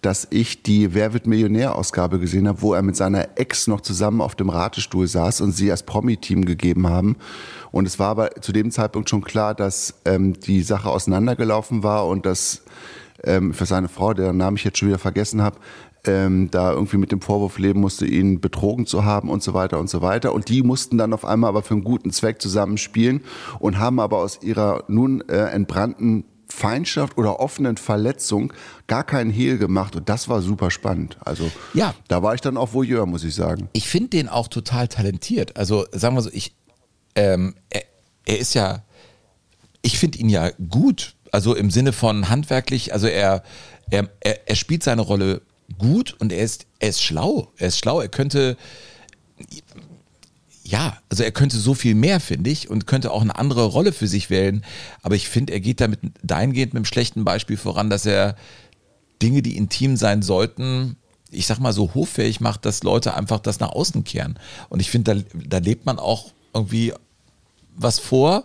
dass 0.00 0.26
ich 0.30 0.64
die 0.64 0.94
Wer 0.94 1.12
wird 1.12 1.28
Millionär-Ausgabe 1.28 2.18
gesehen 2.18 2.48
habe, 2.48 2.60
wo 2.60 2.74
er 2.74 2.82
mit 2.82 2.96
seiner 2.96 3.38
Ex 3.38 3.68
noch 3.68 3.80
zusammen 3.80 4.20
auf 4.20 4.34
dem 4.34 4.48
Ratestuhl 4.48 5.06
saß 5.06 5.40
und 5.42 5.52
sie 5.52 5.70
als 5.70 5.84
Promi-Team 5.84 6.44
gegeben 6.44 6.88
haben. 6.88 7.16
Und 7.70 7.86
es 7.86 8.00
war 8.00 8.08
aber 8.08 8.30
zu 8.40 8.50
dem 8.50 8.72
Zeitpunkt 8.72 9.08
schon 9.08 9.22
klar, 9.22 9.54
dass 9.54 9.94
ähm, 10.04 10.34
die 10.40 10.62
Sache 10.62 10.90
auseinandergelaufen 10.90 11.84
war 11.84 12.08
und 12.08 12.26
dass 12.26 12.62
ähm, 13.22 13.54
für 13.54 13.64
seine 13.64 13.88
Frau, 13.88 14.12
deren 14.12 14.36
Namen 14.36 14.56
ich 14.56 14.64
jetzt 14.64 14.78
schon 14.78 14.88
wieder 14.88 14.98
vergessen 14.98 15.40
habe, 15.40 15.58
ähm, 16.04 16.50
da 16.50 16.72
irgendwie 16.72 16.96
mit 16.96 17.12
dem 17.12 17.20
Vorwurf 17.20 17.58
leben 17.58 17.80
musste, 17.80 18.06
ihn 18.06 18.40
betrogen 18.40 18.86
zu 18.86 19.04
haben 19.04 19.30
und 19.30 19.42
so 19.42 19.54
weiter 19.54 19.78
und 19.78 19.88
so 19.88 20.02
weiter. 20.02 20.32
Und 20.32 20.48
die 20.48 20.62
mussten 20.62 20.98
dann 20.98 21.12
auf 21.12 21.24
einmal 21.24 21.48
aber 21.48 21.62
für 21.62 21.74
einen 21.74 21.84
guten 21.84 22.10
Zweck 22.10 22.42
zusammen 22.42 22.78
spielen 22.78 23.22
und 23.60 23.78
haben 23.78 24.00
aber 24.00 24.18
aus 24.18 24.42
ihrer 24.42 24.84
nun 24.88 25.20
äh, 25.28 25.36
entbrannten 25.50 26.24
Feindschaft 26.48 27.16
oder 27.16 27.40
offenen 27.40 27.76
Verletzung 27.76 28.52
gar 28.86 29.04
keinen 29.04 29.30
Hehl 29.30 29.58
gemacht 29.58 29.96
und 29.96 30.08
das 30.08 30.28
war 30.28 30.42
super 30.42 30.70
spannend. 30.70 31.16
Also 31.20 31.50
ja, 31.72 31.94
da 32.08 32.22
war 32.22 32.34
ich 32.34 32.42
dann 32.42 32.56
auch 32.56 32.74
Voyeur, 32.74 33.06
muss 33.06 33.24
ich 33.24 33.34
sagen. 33.34 33.68
Ich 33.72 33.88
finde 33.88 34.10
den 34.10 34.28
auch 34.28 34.48
total 34.48 34.88
talentiert. 34.88 35.56
Also 35.56 35.86
sagen 35.92 36.14
wir 36.14 36.20
so, 36.20 36.30
ich, 36.32 36.54
ähm, 37.14 37.54
er, 37.70 37.82
er 38.26 38.38
ist 38.38 38.54
ja, 38.54 38.82
ich 39.80 39.98
finde 39.98 40.18
ihn 40.18 40.28
ja 40.28 40.50
gut. 40.68 41.14
Also 41.30 41.54
im 41.54 41.70
Sinne 41.70 41.94
von 41.94 42.28
handwerklich, 42.28 42.92
also 42.92 43.06
er, 43.06 43.42
er, 43.90 44.10
er, 44.20 44.48
er 44.48 44.54
spielt 44.54 44.82
seine 44.82 45.00
Rolle 45.00 45.40
gut 45.78 46.16
und 46.18 46.32
er 46.32 46.42
ist, 46.42 46.66
er 46.78 46.88
ist 46.88 47.02
schlau. 47.02 47.52
Er 47.56 47.68
ist 47.68 47.78
schlau. 47.78 48.00
Er 48.00 48.08
könnte, 48.08 48.56
ja, 50.64 50.98
also 51.08 51.22
er 51.22 51.32
könnte 51.32 51.58
so 51.58 51.74
viel 51.74 51.94
mehr, 51.94 52.20
finde 52.20 52.50
ich, 52.50 52.70
und 52.70 52.86
könnte 52.86 53.10
auch 53.10 53.22
eine 53.22 53.36
andere 53.36 53.64
Rolle 53.66 53.92
für 53.92 54.08
sich 54.08 54.30
wählen. 54.30 54.64
Aber 55.02 55.14
ich 55.14 55.28
finde, 55.28 55.52
er 55.52 55.60
geht 55.60 55.80
damit 55.80 56.00
dahingehend 56.22 56.74
mit 56.74 56.80
einem 56.80 56.84
schlechten 56.84 57.24
Beispiel 57.24 57.56
voran, 57.56 57.90
dass 57.90 58.06
er 58.06 58.36
Dinge, 59.20 59.42
die 59.42 59.56
intim 59.56 59.96
sein 59.96 60.22
sollten, 60.22 60.96
ich 61.30 61.46
sag 61.46 61.58
mal 61.58 61.72
so 61.72 61.94
hoffähig 61.94 62.40
macht, 62.40 62.66
dass 62.66 62.82
Leute 62.82 63.14
einfach 63.14 63.40
das 63.40 63.60
nach 63.60 63.70
außen 63.70 64.04
kehren. 64.04 64.38
Und 64.68 64.80
ich 64.80 64.90
finde, 64.90 65.14
da, 65.14 65.22
da 65.46 65.58
lebt 65.58 65.86
man 65.86 65.98
auch 65.98 66.32
irgendwie 66.52 66.92
was 67.74 67.98
vor, 67.98 68.44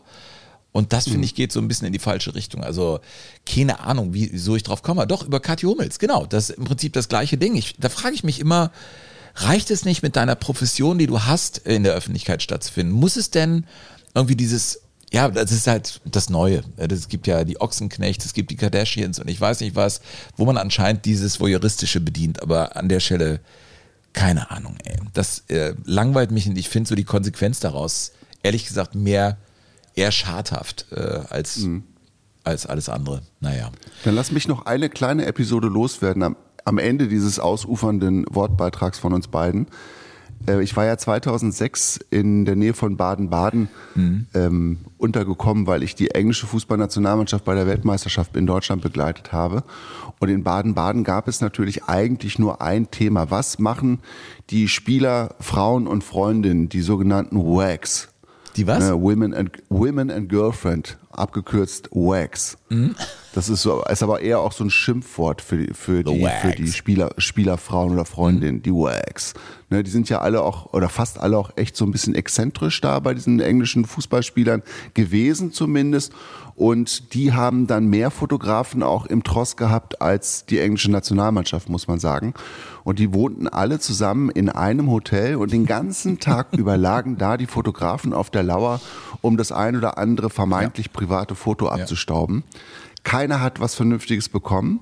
und 0.71 0.93
das, 0.93 1.06
finde 1.06 1.19
mhm. 1.19 1.23
ich, 1.23 1.36
geht 1.36 1.51
so 1.51 1.60
ein 1.60 1.67
bisschen 1.67 1.88
in 1.88 1.93
die 1.93 1.99
falsche 1.99 2.36
Richtung. 2.36 2.63
Also, 2.63 2.99
keine 3.45 3.80
Ahnung, 3.80 4.13
wie, 4.13 4.30
wieso 4.32 4.56
ich 4.56 4.63
drauf 4.63 4.84
komme. 4.84 5.08
Doch, 5.08 5.25
über 5.25 5.39
Kathi 5.39 5.65
Hummels, 5.65 5.97
genau. 5.97 6.25
Das 6.25 6.49
ist 6.49 6.58
im 6.58 6.65
Prinzip 6.65 6.93
das 6.93 7.10
gleiche 7.10 7.38
Ding. 7.38 7.56
Ich, 7.56 7.75
da 7.80 7.89
frage 7.89 8.13
ich 8.13 8.23
mich 8.23 8.39
immer, 8.39 8.71
reicht 9.36 9.71
es 9.71 9.86
nicht 9.86 10.03
mit 10.03 10.15
deiner 10.15 10.36
Profession, 10.36 10.97
die 10.97 11.08
du 11.08 11.21
hast, 11.21 11.60
in 11.60 11.84
der 11.84 11.93
Öffentlichkeit 11.93 12.43
stattzufinden? 12.43 12.93
Muss 12.93 13.15
es 13.15 13.32
denn 13.32 13.65
irgendwie 14.13 14.36
dieses 14.36 14.82
ja, 15.12 15.30
das 15.30 15.53
ist 15.53 15.67
halt 15.67 16.01
das 16.03 16.30
Neue. 16.30 16.63
Es 16.75 17.08
gibt 17.08 17.27
ja 17.27 17.45
die 17.45 17.62
Ochsenknechts, 17.62 18.25
es 18.25 18.34
gibt 18.34 18.51
die 18.51 18.58
Kardashians 18.58 19.19
und 19.19 19.30
ich 19.30 19.39
weiß 19.39 19.62
nicht 19.62 19.73
was, 19.75 20.01
wo 20.36 20.45
man 20.45 20.58
anscheinend 20.58 21.06
dieses 21.06 21.39
Voyeuristische 21.39 22.01
bedient, 22.01 22.41
aber 22.41 22.75
an 22.75 22.89
der 22.89 22.99
Stelle 22.99 23.39
keine 24.13 24.49
Ahnung, 24.49 24.77
ey. 24.84 24.97
Das 25.13 25.43
äh, 25.47 25.75
langweilt 25.86 26.32
mich 26.32 26.47
und 26.47 26.58
ich 26.58 26.69
finde 26.69 26.89
so 26.89 26.95
die 26.95 27.03
Konsequenz 27.03 27.60
daraus, 27.60 28.13
ehrlich 28.41 28.65
gesagt, 28.65 28.95
mehr 28.95 29.38
eher 29.97 30.12
schadhaft 30.12 30.86
äh, 30.91 31.21
als, 31.29 31.57
mhm. 31.57 31.83
als 32.43 32.65
alles 32.65 32.89
andere. 32.89 33.21
Naja. 33.39 33.71
Dann 34.03 34.15
lass 34.15 34.31
mich 34.31 34.47
noch 34.47 34.65
eine 34.65 34.89
kleine 34.89 35.25
Episode 35.25 35.67
loswerden 35.67 36.23
am, 36.23 36.36
am 36.65 36.77
Ende 36.77 37.07
dieses 37.07 37.39
ausufernden 37.39 38.25
Wortbeitrags 38.29 38.99
von 38.99 39.13
uns 39.13 39.27
beiden. 39.27 39.67
Äh, 40.47 40.62
ich 40.62 40.75
war 40.75 40.86
ja 40.86 40.97
2006 40.97 41.99
in 42.10 42.45
der 42.45 42.55
Nähe 42.55 42.73
von 42.73 42.97
Baden-Baden 42.97 43.69
mhm. 43.95 44.27
ähm, 44.33 44.77
untergekommen, 44.97 45.65
weil 45.65 45.81
ich 45.81 45.95
die 45.95 46.12
englische 46.12 46.45
Fußballnationalmannschaft 46.47 47.43
bei 47.43 47.55
der 47.55 47.67
Weltmeisterschaft 47.67 48.36
in 48.36 48.45
Deutschland 48.45 48.81
begleitet 48.81 49.31
habe. 49.31 49.63
Und 50.19 50.29
in 50.29 50.43
Baden-Baden 50.43 51.03
gab 51.03 51.27
es 51.27 51.41
natürlich 51.41 51.86
eigentlich 51.86 52.39
nur 52.39 52.62
ein 52.62 52.91
Thema. 52.91 53.31
Was 53.31 53.60
machen 53.60 53.99
die 54.49 54.67
Spieler, 54.67 55.36
Frauen 55.39 55.88
und 55.88 56.03
Freundinnen, 56.03 56.69
die 56.69 56.81
sogenannten 56.81 57.38
WAGs? 57.38 58.10
Die 58.57 58.67
was? 58.67 58.89
Äh, 58.89 58.99
Women, 58.99 59.33
and, 59.33 59.51
Women 59.69 60.11
and 60.11 60.29
Girlfriend, 60.29 60.97
abgekürzt 61.11 61.89
WAGs. 61.91 62.57
Mhm. 62.69 62.95
Das 63.33 63.49
ist 63.49 63.61
so, 63.61 63.83
ist 63.83 64.01
aber 64.01 64.21
eher 64.21 64.39
auch 64.39 64.51
so 64.51 64.63
ein 64.63 64.71
Schimpfwort 64.71 65.41
für 65.41 65.57
die, 65.57 65.73
für 65.73 66.03
die, 66.03 66.27
für 66.41 66.51
die 66.51 66.71
Spieler, 66.71 67.11
Spielerfrauen 67.19 67.93
oder 67.93 68.03
Freundinnen, 68.03 68.63
die 68.63 68.71
Wags. 68.71 69.35
Ne, 69.69 69.83
die 69.83 69.91
sind 69.91 70.09
ja 70.09 70.21
alle 70.21 70.41
auch, 70.41 70.73
oder 70.73 70.89
fast 70.89 71.19
alle 71.19 71.37
auch 71.37 71.51
echt 71.55 71.75
so 71.77 71.85
ein 71.85 71.91
bisschen 71.91 72.15
exzentrisch 72.15 72.81
da 72.81 72.99
bei 72.99 73.13
diesen 73.13 73.39
englischen 73.39 73.85
Fußballspielern 73.85 74.63
gewesen 74.95 75.51
zumindest. 75.51 76.13
Und 76.57 77.13
die 77.13 77.33
haben 77.33 77.67
dann 77.67 77.85
mehr 77.85 78.09
Fotografen 78.09 78.81
auch 78.81 79.05
im 79.05 79.23
Tross 79.23 79.57
gehabt 79.57 80.01
als 80.01 80.47
die 80.47 80.57
englische 80.57 80.89
Nationalmannschaft, 80.89 81.69
muss 81.69 81.87
man 81.87 81.99
sagen. 81.99 82.33
Und 82.83 82.97
die 82.97 83.13
wohnten 83.13 83.47
alle 83.47 83.77
zusammen 83.79 84.31
in 84.31 84.49
einem 84.49 84.89
Hotel 84.89 85.35
und 85.35 85.51
den 85.51 85.67
ganzen 85.67 86.19
Tag 86.19 86.47
über 86.57 86.75
lagen 86.75 87.19
da 87.19 87.37
die 87.37 87.45
Fotografen 87.45 88.11
auf 88.11 88.31
der 88.31 88.41
Lauer, 88.41 88.81
um 89.21 89.37
das 89.37 89.51
ein 89.51 89.75
oder 89.75 89.99
andere 89.99 90.31
vermeintlich 90.31 90.91
private 90.91 91.35
Foto 91.35 91.69
abzustauben. 91.69 92.43
Keiner 93.03 93.39
hat 93.39 93.59
was 93.59 93.75
Vernünftiges 93.75 94.27
bekommen. 94.27 94.79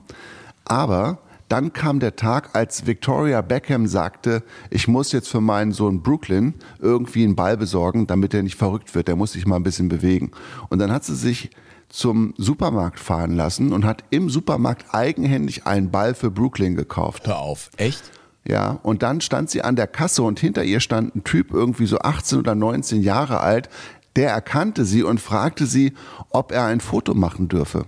Aber 0.64 1.18
dann 1.50 1.74
kam 1.74 2.00
der 2.00 2.16
Tag, 2.16 2.56
als 2.56 2.88
Victoria 2.88 3.42
Beckham 3.42 3.86
sagte, 3.86 4.44
ich 4.70 4.88
muss 4.88 5.12
jetzt 5.12 5.28
für 5.28 5.42
meinen 5.42 5.74
Sohn 5.74 6.02
Brooklyn 6.02 6.54
irgendwie 6.80 7.26
einen 7.26 7.36
Ball 7.36 7.58
besorgen, 7.58 8.08
damit 8.08 8.34
er 8.34 8.44
nicht 8.44 8.56
verrückt 8.56 8.96
wird. 8.96 9.10
Der 9.10 9.18
muss 9.18 9.34
sich 9.34 9.46
mal 9.46 9.58
ein 9.58 9.64
bisschen 9.64 9.90
bewegen. 9.90 10.32
Und 10.70 10.80
dann 10.80 10.94
hat 10.94 11.04
sie 11.04 11.16
sich 11.16 11.52
zum 11.90 12.34
Supermarkt 12.38 13.00
fahren 13.00 13.36
lassen 13.36 13.74
und 13.74 13.86
hat 13.86 14.04
im 14.10 14.30
Supermarkt 14.30 14.94
eigenhändig 14.94 15.66
einen 15.66 15.92
Ball 15.92 16.14
für 16.14 16.32
Brooklyn 16.32 16.76
gekauft. 16.76 17.28
Hör 17.28 17.40
auf, 17.40 17.70
echt? 17.78 18.12
Ja, 18.48 18.80
und 18.84 19.02
dann 19.02 19.22
stand 19.22 19.50
sie 19.50 19.64
an 19.64 19.76
der 19.76 19.88
Kasse 19.88 20.22
und 20.22 20.40
hinter 20.40 20.64
ihr 20.64 20.80
stand 20.80 21.16
ein 21.16 21.24
Typ, 21.24 21.52
irgendwie 21.52 21.88
so 21.88 22.00
18 22.00 22.40
oder 22.40 22.54
19 22.54 23.02
Jahre 23.02 23.40
alt, 23.40 23.70
der 24.16 24.30
erkannte 24.32 24.86
sie 24.86 25.04
und 25.04 25.20
fragte 25.20 25.66
sie, 25.66 25.94
ob 26.30 26.52
er 26.52 26.66
ein 26.66 26.80
Foto 26.80 27.14
machen 27.14 27.48
dürfe. 27.48 27.86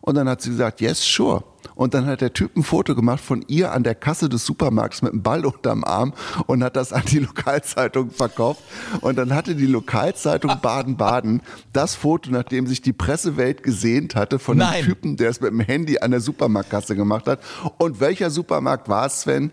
Und 0.00 0.16
dann 0.16 0.28
hat 0.28 0.42
sie 0.42 0.50
gesagt, 0.50 0.80
yes, 0.80 1.02
sure. 1.02 1.44
Und 1.76 1.92
dann 1.94 2.06
hat 2.06 2.22
der 2.22 2.32
Typ 2.32 2.56
ein 2.56 2.62
Foto 2.62 2.94
gemacht 2.94 3.22
von 3.22 3.44
ihr 3.46 3.70
an 3.70 3.84
der 3.84 3.94
Kasse 3.94 4.28
des 4.28 4.46
Supermarkts 4.46 5.02
mit 5.02 5.12
einem 5.12 5.22
Ball 5.22 5.44
unterm 5.44 5.84
Arm 5.84 6.14
und 6.46 6.64
hat 6.64 6.74
das 6.74 6.92
an 6.92 7.02
die 7.08 7.18
Lokalzeitung 7.20 8.10
verkauft. 8.10 8.62
Und 9.02 9.16
dann 9.16 9.34
hatte 9.34 9.54
die 9.54 9.66
Lokalzeitung 9.66 10.58
Baden-Baden 10.60 11.42
das 11.74 11.94
Foto, 11.94 12.30
nachdem 12.30 12.66
sich 12.66 12.80
die 12.80 12.94
Pressewelt 12.94 13.62
gesehnt 13.62 14.16
hatte, 14.16 14.38
von 14.38 14.56
Nein. 14.56 14.82
dem 14.82 14.86
Typen, 14.86 15.16
der 15.18 15.30
es 15.30 15.40
mit 15.40 15.50
dem 15.50 15.60
Handy 15.60 15.98
an 15.98 16.10
der 16.10 16.20
Supermarktkasse 16.20 16.96
gemacht 16.96 17.26
hat. 17.26 17.40
Und 17.76 18.00
welcher 18.00 18.30
Supermarkt 18.30 18.88
war 18.88 19.06
es, 19.06 19.20
Sven? 19.20 19.50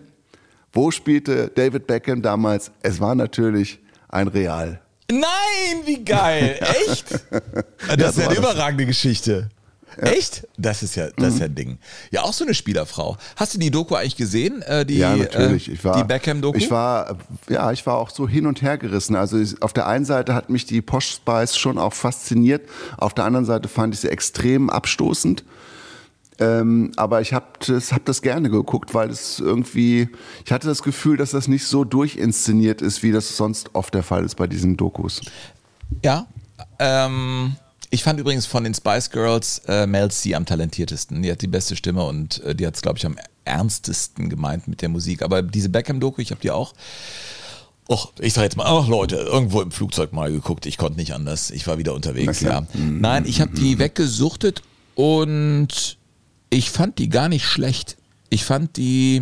Wo 0.71 0.91
spielte 0.91 1.51
David 1.53 1.87
Beckham 1.87 2.21
damals? 2.21 2.71
Es 2.81 3.01
war 3.01 3.15
natürlich 3.15 3.79
ein 4.07 4.29
Real. 4.29 4.81
Nein, 5.11 5.85
wie 5.85 6.03
geil. 6.03 6.57
Echt? 6.87 7.11
Das 7.97 8.11
ist 8.11 8.19
ja 8.19 8.29
eine 8.29 8.37
überragende 8.37 8.85
Geschichte. 8.85 9.49
Ja. 9.97 10.11
Echt? 10.11 10.47
Das 10.57 10.83
ist 10.83 10.95
ja, 10.95 11.09
das 11.15 11.35
ist 11.35 11.39
ja 11.39 11.45
ein 11.45 11.55
Ding. 11.55 11.77
Ja, 12.11 12.23
auch 12.23 12.33
so 12.33 12.43
eine 12.43 12.53
Spielerfrau. 12.53 13.17
Hast 13.35 13.53
du 13.53 13.59
die 13.59 13.71
Doku 13.71 13.95
eigentlich 13.95 14.15
gesehen? 14.15 14.61
Äh, 14.63 14.85
die, 14.85 14.97
ja, 14.97 15.15
natürlich. 15.15 15.69
Ich 15.71 15.83
war, 15.83 15.97
die 15.97 16.03
Beckham-Doku? 16.03 16.57
Ich 16.57 16.71
war, 16.71 17.17
ja, 17.49 17.71
ich 17.71 17.85
war 17.85 17.97
auch 17.97 18.09
so 18.09 18.27
hin 18.27 18.45
und 18.45 18.61
her 18.61 18.77
gerissen. 18.77 19.15
Also 19.15 19.37
auf 19.61 19.73
der 19.73 19.87
einen 19.87 20.05
Seite 20.05 20.33
hat 20.33 20.49
mich 20.49 20.65
die 20.65 20.81
Posh 20.81 21.11
Spice 21.11 21.57
schon 21.57 21.77
auch 21.77 21.93
fasziniert. 21.93 22.67
Auf 22.97 23.13
der 23.13 23.25
anderen 23.25 23.45
Seite 23.45 23.67
fand 23.67 23.93
ich 23.93 24.01
sie 24.01 24.09
extrem 24.09 24.69
abstoßend. 24.69 25.43
Ähm, 26.39 26.91
aber 26.95 27.21
ich 27.21 27.33
habe 27.33 27.45
das, 27.67 27.91
hab 27.91 28.05
das 28.05 28.21
gerne 28.21 28.49
geguckt, 28.49 28.93
weil 28.93 29.09
es 29.09 29.39
irgendwie, 29.39 30.09
ich 30.45 30.51
hatte 30.51 30.67
das 30.67 30.81
Gefühl, 30.81 31.17
dass 31.17 31.31
das 31.31 31.47
nicht 31.47 31.65
so 31.65 31.83
durchinszeniert 31.83 32.81
ist, 32.81 33.03
wie 33.03 33.11
das 33.11 33.37
sonst 33.37 33.75
oft 33.75 33.93
der 33.93 34.03
Fall 34.03 34.25
ist 34.25 34.35
bei 34.35 34.47
diesen 34.47 34.75
Dokus. 34.75 35.21
Ja, 36.03 36.25
ähm, 36.79 37.55
ich 37.93 38.01
fand 38.01 38.19
übrigens 38.19 38.47
von 38.47 38.63
den 38.63 38.73
Spice 38.73 39.11
Girls 39.11 39.61
äh, 39.67 39.85
Mel 39.85 40.09
C 40.09 40.33
am 40.33 40.47
talentiertesten. 40.47 41.21
Die 41.21 41.31
hat 41.31 41.43
die 41.43 41.47
beste 41.47 41.75
Stimme 41.75 42.03
und 42.03 42.41
äh, 42.41 42.55
die 42.55 42.65
hat 42.65 42.73
es, 42.73 42.81
glaube 42.81 42.97
ich, 42.97 43.05
am 43.05 43.17
ernstesten 43.45 44.31
gemeint 44.31 44.67
mit 44.67 44.81
der 44.81 44.89
Musik. 44.89 45.21
Aber 45.21 45.43
diese 45.43 45.69
Beckham-Doku, 45.69 46.19
ich 46.19 46.31
habe 46.31 46.41
die 46.41 46.49
auch. 46.49 46.73
Och, 47.87 48.11
ich 48.19 48.33
sag 48.33 48.41
jetzt 48.45 48.57
mal, 48.57 48.65
ach 48.65 48.87
Leute, 48.87 49.17
irgendwo 49.17 49.61
im 49.61 49.69
Flugzeug 49.69 50.11
mal 50.11 50.31
geguckt. 50.31 50.65
Ich 50.65 50.79
konnte 50.79 50.97
nicht 50.97 51.13
anders. 51.13 51.51
Ich 51.51 51.67
war 51.67 51.77
wieder 51.77 51.93
unterwegs, 51.93 52.41
ja. 52.41 52.61
Mhm. 52.73 52.99
Nein, 52.99 53.25
ich 53.27 53.41
habe 53.41 53.53
die 53.53 53.77
weggesuchtet 53.77 54.63
und 54.95 55.99
ich 56.49 56.71
fand 56.71 56.97
die 56.97 57.09
gar 57.09 57.29
nicht 57.29 57.45
schlecht. 57.45 57.97
Ich 58.29 58.43
fand 58.43 58.75
die. 58.77 59.21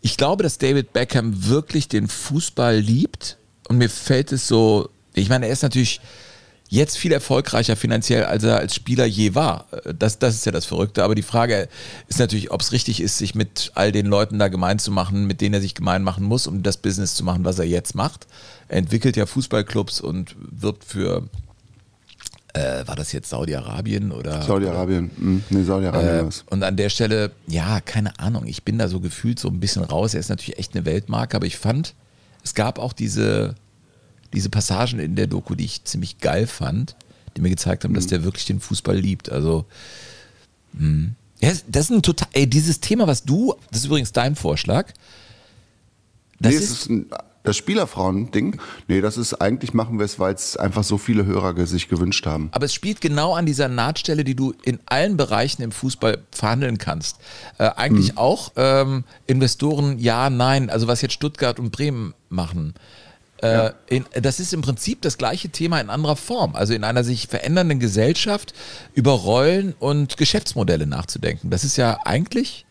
Ich 0.00 0.16
glaube, 0.16 0.42
dass 0.42 0.58
David 0.58 0.92
Beckham 0.92 1.46
wirklich 1.46 1.86
den 1.86 2.08
Fußball 2.08 2.76
liebt 2.76 3.36
und 3.68 3.78
mir 3.78 3.88
fällt 3.88 4.32
es 4.32 4.48
so. 4.48 4.88
Ich 5.14 5.28
meine, 5.28 5.46
er 5.46 5.52
ist 5.52 5.62
natürlich 5.62 6.00
jetzt 6.70 6.96
viel 6.96 7.12
erfolgreicher 7.12 7.74
finanziell, 7.76 8.24
als 8.24 8.44
er 8.44 8.56
als 8.56 8.76
Spieler 8.76 9.04
je 9.04 9.34
war. 9.34 9.66
Das, 9.98 10.20
das 10.20 10.36
ist 10.36 10.46
ja 10.46 10.52
das 10.52 10.64
Verrückte. 10.64 11.02
Aber 11.02 11.16
die 11.16 11.22
Frage 11.22 11.68
ist 12.08 12.20
natürlich, 12.20 12.52
ob 12.52 12.60
es 12.62 12.70
richtig 12.70 13.00
ist, 13.00 13.18
sich 13.18 13.34
mit 13.34 13.72
all 13.74 13.90
den 13.90 14.06
Leuten 14.06 14.38
da 14.38 14.48
gemein 14.48 14.78
zu 14.78 14.92
machen, 14.92 15.26
mit 15.26 15.40
denen 15.40 15.54
er 15.54 15.60
sich 15.60 15.74
gemein 15.74 16.04
machen 16.04 16.24
muss, 16.24 16.46
um 16.46 16.62
das 16.62 16.76
Business 16.76 17.14
zu 17.14 17.24
machen, 17.24 17.44
was 17.44 17.58
er 17.58 17.66
jetzt 17.66 17.96
macht. 17.96 18.28
Er 18.68 18.78
entwickelt 18.78 19.16
ja 19.16 19.26
Fußballclubs 19.26 20.00
und 20.00 20.36
wirbt 20.38 20.84
für 20.84 21.24
äh, 22.52 22.86
war 22.86 22.96
das 22.96 23.12
jetzt 23.12 23.30
Saudi-Arabien 23.30 24.12
oder? 24.12 24.42
Saudi-Arabien, 24.42 25.10
mhm. 25.16 25.44
nee, 25.50 25.62
Saudi-Arabien. 25.64 26.28
Äh, 26.28 26.32
und 26.50 26.62
an 26.62 26.76
der 26.76 26.88
Stelle, 26.88 27.32
ja, 27.46 27.80
keine 27.80 28.18
Ahnung, 28.18 28.46
ich 28.46 28.64
bin 28.64 28.78
da 28.78 28.88
so 28.88 29.00
gefühlt 29.00 29.38
so 29.38 29.48
ein 29.48 29.60
bisschen 29.60 29.82
raus. 29.82 30.14
Er 30.14 30.20
ist 30.20 30.30
natürlich 30.30 30.58
echt 30.58 30.74
eine 30.74 30.84
Weltmarke, 30.84 31.36
aber 31.36 31.46
ich 31.46 31.58
fand, 31.58 31.94
es 32.44 32.54
gab 32.54 32.78
auch 32.78 32.92
diese, 32.92 33.54
diese 34.32 34.50
Passagen 34.50 34.98
in 34.98 35.16
der 35.16 35.26
Doku, 35.26 35.54
die 35.54 35.64
ich 35.64 35.84
ziemlich 35.84 36.18
geil 36.18 36.46
fand, 36.46 36.96
die 37.36 37.40
mir 37.40 37.50
gezeigt 37.50 37.84
haben, 37.84 37.92
mhm. 37.92 37.96
dass 37.96 38.06
der 38.06 38.24
wirklich 38.24 38.46
den 38.46 38.60
Fußball 38.60 38.96
liebt. 38.96 39.30
Also, 39.30 39.64
mh. 40.72 41.10
Ja, 41.40 41.52
das 41.68 41.84
ist 41.84 41.90
ein 41.90 42.02
total, 42.02 42.28
ey, 42.32 42.46
dieses 42.46 42.80
Thema, 42.80 43.06
was 43.06 43.24
du, 43.24 43.54
das 43.70 43.80
ist 43.80 43.86
übrigens 43.86 44.12
dein 44.12 44.36
Vorschlag. 44.36 44.92
Das 46.38 46.52
nee, 46.52 46.58
ist, 46.58 46.70
ist 46.70 46.90
ein, 46.90 47.06
das 47.42 47.56
Spielerfrauen-Ding, 47.56 48.60
nee, 48.88 49.00
das 49.00 49.16
ist 49.16 49.34
eigentlich 49.34 49.72
machen 49.72 49.98
wir 49.98 50.04
es, 50.04 50.18
weil 50.18 50.34
es 50.34 50.58
einfach 50.58 50.84
so 50.84 50.98
viele 50.98 51.24
Hörer 51.24 51.66
sich 51.66 51.88
gewünscht 51.88 52.26
haben. 52.26 52.50
Aber 52.52 52.66
es 52.66 52.74
spielt 52.74 53.00
genau 53.00 53.34
an 53.34 53.46
dieser 53.46 53.68
Nahtstelle, 53.68 54.24
die 54.24 54.34
du 54.34 54.52
in 54.62 54.78
allen 54.84 55.16
Bereichen 55.16 55.62
im 55.62 55.72
Fußball 55.72 56.18
verhandeln 56.30 56.76
kannst. 56.76 57.16
Äh, 57.56 57.70
eigentlich 57.76 58.10
hm. 58.10 58.18
auch 58.18 58.52
ähm, 58.56 59.04
Investoren, 59.26 59.98
ja, 59.98 60.28
nein, 60.28 60.68
also 60.68 60.86
was 60.86 61.00
jetzt 61.00 61.14
Stuttgart 61.14 61.58
und 61.58 61.70
Bremen 61.70 62.12
machen. 62.28 62.74
Äh, 63.42 63.72
in, 63.88 64.04
das 64.12 64.38
ist 64.40 64.52
im 64.52 64.60
Prinzip 64.60 65.02
das 65.02 65.16
gleiche 65.16 65.48
Thema 65.48 65.80
in 65.80 65.90
anderer 65.90 66.16
Form. 66.16 66.54
Also 66.54 66.74
in 66.74 66.84
einer 66.84 67.04
sich 67.04 67.26
verändernden 67.26 67.80
Gesellschaft 67.80 68.52
über 68.94 69.12
Rollen 69.12 69.74
und 69.78 70.16
Geschäftsmodelle 70.16 70.86
nachzudenken. 70.86 71.50
Das 71.50 71.64
ist 71.64 71.76
ja 71.76 71.98
eigentlich 72.04 72.66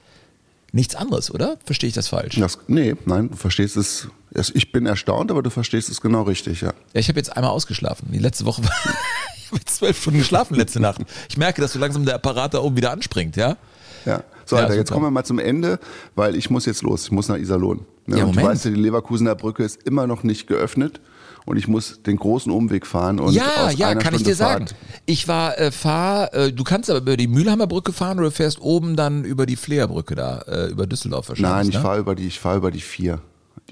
nichts 0.71 0.95
anderes, 0.95 1.33
oder? 1.33 1.57
Verstehe 1.65 1.87
ich 1.87 1.95
das 1.95 2.09
falsch? 2.09 2.35
Das, 2.39 2.59
nee, 2.67 2.95
nein, 3.05 3.29
du 3.29 3.35
verstehst 3.35 3.77
es. 3.77 4.07
Ich 4.53 4.71
bin 4.71 4.85
erstaunt, 4.85 5.31
aber 5.31 5.41
du 5.41 5.49
verstehst 5.49 5.89
es 5.89 6.01
genau 6.01 6.21
richtig, 6.21 6.61
ja. 6.61 6.73
Ja, 6.93 6.99
ich 6.99 7.09
habe 7.09 7.17
jetzt 7.17 7.35
einmal 7.35 7.51
ausgeschlafen. 7.51 8.09
Die 8.11 8.19
letzte 8.19 8.45
Woche 8.45 8.63
war. 8.63 8.71
ich 9.37 9.51
habe 9.51 9.65
zwölf 9.65 9.99
Stunden 9.99 10.19
geschlafen 10.19 10.55
letzte 10.55 10.79
Nacht. 10.79 11.01
Ich 11.27 11.37
merke, 11.37 11.61
dass 11.61 11.73
so 11.73 11.79
langsam 11.79 12.05
der 12.05 12.15
Apparat 12.15 12.53
da 12.53 12.59
oben 12.59 12.77
wieder 12.77 12.91
anspringt, 12.91 13.35
ja? 13.35 13.57
Ja. 14.05 14.23
So, 14.45 14.55
Alter, 14.55 14.73
ja, 14.73 14.79
jetzt 14.79 14.91
kommen 14.91 15.05
wir 15.05 15.11
mal 15.11 15.23
zum 15.23 15.39
Ende, 15.39 15.79
weil 16.15 16.35
ich 16.35 16.49
muss 16.49 16.65
jetzt 16.65 16.83
los. 16.83 17.05
Ich 17.05 17.11
muss 17.11 17.27
nach 17.27 17.37
Iserlohn. 17.37 17.85
Ne? 18.09 18.19
Ja, 18.19 18.25
und 18.25 18.35
du 18.35 18.43
weißt 18.43 18.65
ja, 18.65 18.71
die 18.71 18.79
Leverkusener 18.79 19.35
Brücke 19.35 19.63
ist 19.63 19.83
immer 19.83 20.07
noch 20.07 20.23
nicht 20.23 20.47
geöffnet 20.47 21.01
und 21.45 21.57
ich 21.57 21.67
muss 21.67 22.03
den 22.03 22.17
großen 22.17 22.51
Umweg 22.51 22.85
fahren. 22.85 23.19
Und 23.19 23.33
ja, 23.33 23.71
ja, 23.71 23.93
kann 23.93 24.01
Stunde 24.01 24.17
ich 24.17 24.23
dir 24.23 24.35
sagen. 24.35 24.65
Ich 25.05 25.27
war 25.27 25.57
äh, 25.57 25.71
fahr, 25.71 26.33
äh, 26.33 26.51
du 26.53 26.63
kannst 26.63 26.89
aber 26.89 26.99
über 26.99 27.17
die 27.17 27.27
Mülheimer 27.27 27.67
Brücke 27.67 27.93
fahren 27.93 28.19
oder 28.19 28.31
fährst 28.31 28.61
oben 28.61 28.95
dann 28.95 29.23
über 29.23 29.45
die 29.45 29.55
Fleerbrücke 29.55 30.15
da, 30.15 30.39
äh, 30.47 30.67
über 30.67 30.85
Düsseldorf 30.85 31.29
wahrscheinlich. 31.29 31.51
Nein, 31.51 31.69
ich 31.69 31.75
ne? 31.75 31.81
fahre 31.81 31.99
über 31.99 32.15
die, 32.15 32.27
ich 32.27 32.39
fahre 32.39 32.57
über 32.57 32.71
die 32.71 32.81
vier. 32.81 33.21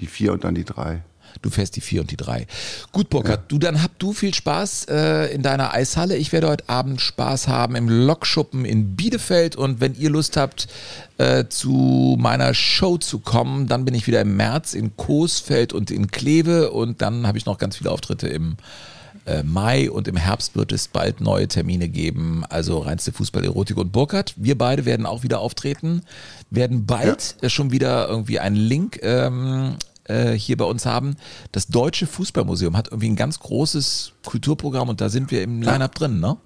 Die 0.00 0.06
vier 0.06 0.32
und 0.32 0.44
dann 0.44 0.54
die 0.54 0.64
drei. 0.64 1.02
Du 1.42 1.50
fährst 1.50 1.76
die 1.76 1.80
vier 1.80 2.00
und 2.00 2.10
die 2.10 2.16
drei. 2.16 2.46
Gut, 2.92 3.10
Burkhard, 3.10 3.40
ja. 3.40 3.44
du 3.48 3.58
dann 3.58 3.82
hab 3.82 3.98
du 3.98 4.12
viel 4.12 4.34
Spaß 4.34 4.86
äh, 4.90 5.34
in 5.34 5.42
deiner 5.42 5.72
Eishalle. 5.72 6.16
Ich 6.16 6.32
werde 6.32 6.48
heute 6.48 6.68
Abend 6.68 7.00
Spaß 7.00 7.48
haben 7.48 7.76
im 7.76 7.88
Lokschuppen 7.88 8.64
in 8.64 8.96
Bielefeld. 8.96 9.56
Und 9.56 9.80
wenn 9.80 9.94
ihr 9.94 10.10
Lust 10.10 10.36
habt, 10.36 10.68
äh, 11.18 11.46
zu 11.48 12.16
meiner 12.18 12.54
Show 12.54 12.98
zu 12.98 13.18
kommen, 13.18 13.66
dann 13.66 13.84
bin 13.84 13.94
ich 13.94 14.06
wieder 14.06 14.20
im 14.20 14.36
März 14.36 14.74
in 14.74 14.96
Coesfeld 14.96 15.72
und 15.72 15.90
in 15.90 16.10
Kleve. 16.10 16.70
Und 16.70 17.02
dann 17.02 17.26
habe 17.26 17.38
ich 17.38 17.46
noch 17.46 17.58
ganz 17.58 17.76
viele 17.76 17.90
Auftritte 17.90 18.28
im 18.28 18.56
äh, 19.28 19.42
Mai 19.42 19.90
und 19.90 20.08
im 20.08 20.16
Herbst 20.16 20.56
wird 20.56 20.72
es 20.72 20.88
bald 20.88 21.20
neue 21.20 21.48
Termine 21.48 21.88
geben. 21.88 22.44
Also 22.48 22.78
reinste 22.78 23.12
Fußball, 23.12 23.44
Erotik 23.44 23.76
und 23.76 23.92
Burkhardt. 23.92 24.34
Wir 24.36 24.56
beide 24.56 24.84
werden 24.84 25.06
auch 25.06 25.22
wieder 25.22 25.40
auftreten, 25.40 26.02
werden 26.50 26.86
bald 26.86 27.36
ja. 27.42 27.48
schon 27.48 27.70
wieder 27.70 28.08
irgendwie 28.08 28.38
einen 28.38 28.56
Link 28.56 28.98
ähm, 29.02 29.76
äh, 30.08 30.32
hier 30.32 30.56
bei 30.56 30.64
uns 30.64 30.86
haben. 30.86 31.16
Das 31.52 31.68
Deutsche 31.68 32.06
Fußballmuseum 32.06 32.76
hat 32.76 32.88
irgendwie 32.88 33.10
ein 33.10 33.16
ganz 33.16 33.38
großes 33.38 34.12
Kulturprogramm 34.24 34.88
und 34.88 35.00
da 35.00 35.08
sind 35.08 35.30
wir 35.30 35.42
im 35.42 35.62
Line-Up 35.62 35.94
drin, 35.94 36.20
ne? 36.20 36.36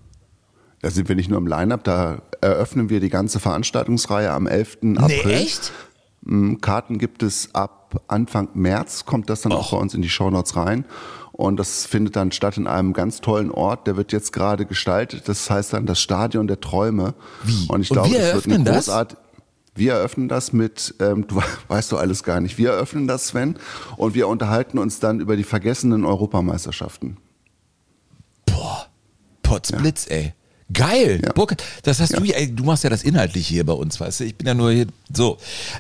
Da 0.81 0.91
sind 0.91 1.09
wir 1.09 1.17
nicht 1.17 1.31
nur 1.31 1.39
im 1.39 1.47
Line-Up, 1.47 1.85
da 1.85 2.23
eröffnen 2.41 2.91
wir 2.91 3.01
die 3.01 3.09
ganze 3.09 3.39
Veranstaltungsreihe 3.39 4.31
am 4.33 4.47
11. 4.47 4.79
April. 4.97 5.21
Nee, 5.25 5.33
echt? 5.33 5.73
Mm, 6.23 6.57
Karten 6.57 6.99
gibt 6.99 7.23
es 7.23 7.55
ab 7.55 8.03
Anfang 8.09 8.49
März, 8.55 9.05
kommt 9.05 9.31
das 9.31 9.43
dann 9.43 9.53
Och. 9.53 9.59
auch 9.59 9.71
bei 9.73 9.77
uns 9.79 9.95
in 9.95 10.03
die 10.03 10.11
Shownotes 10.11 10.57
rein. 10.57 10.85
Und 11.33 11.57
das 11.57 11.87
findet 11.87 12.17
dann 12.17 12.31
statt 12.31 12.59
in 12.59 12.67
einem 12.67 12.93
ganz 12.93 13.21
tollen 13.21 13.51
Ort. 13.51 13.87
Der 13.87 13.97
wird 13.97 14.13
jetzt 14.13 14.33
gerade 14.33 14.67
gestaltet. 14.67 15.29
Das 15.29 15.49
heißt 15.49 15.73
dann 15.73 15.87
das 15.87 15.99
Stadion 15.99 16.47
der 16.47 16.61
Träume. 16.61 17.15
Wie? 17.43 17.69
Und 17.69 17.81
ich 17.81 17.89
glaube, 17.89 18.15
es 18.15 18.35
wird 18.35 18.55
eine 18.55 18.71
großartige. 18.71 19.21
Wir 19.75 19.95
eröffnen 19.95 20.29
das 20.29 20.53
mit, 20.53 20.95
ähm, 21.01 21.27
du 21.27 21.41
weißt 21.69 21.93
du 21.93 21.97
alles 21.97 22.23
gar 22.23 22.41
nicht. 22.41 22.59
Wir 22.59 22.71
eröffnen 22.71 23.09
das, 23.09 23.29
Sven, 23.29 23.57
und 23.97 24.15
wir 24.15 24.29
unterhalten 24.29 24.79
uns 24.79 25.01
dann 25.01 25.21
über 25.21 25.37
die 25.37 25.45
vergessenen 25.45 26.05
Europameisterschaften. 26.05 27.17
Boah, 28.47 28.87
Potzblitz, 29.43 30.07
ja. 30.09 30.17
ey. 30.17 30.35
Geil, 30.73 31.21
ja. 31.23 31.33
Burkhard, 31.33 31.63
das 31.83 32.01
hast 32.01 32.13
ja. 32.13 32.21
du, 32.21 32.33
ey, 32.33 32.55
du 32.55 32.65
machst 32.65 32.85
ja 32.85 32.91
das 32.91 33.03
Inhaltliche 33.03 33.55
hier 33.55 33.67
bei 33.67 33.73
uns, 33.73 34.01
weißt 34.01 34.21
du, 34.21 34.25
ich 34.25 34.37
bin 34.37 34.47
ja 34.47 34.55
nur 34.55 34.73
hier 34.73 34.87
so. 35.13 35.37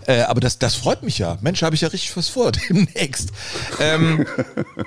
Äh, 0.06 0.22
aber 0.22 0.40
das, 0.40 0.58
das 0.58 0.74
freut 0.74 1.02
mich 1.02 1.18
ja. 1.18 1.38
Mensch, 1.40 1.62
habe 1.62 1.74
ich 1.74 1.80
ja 1.80 1.88
richtig 1.88 2.14
was 2.16 2.28
vor 2.28 2.52
demnächst. 2.68 3.30
Ähm, 3.80 4.26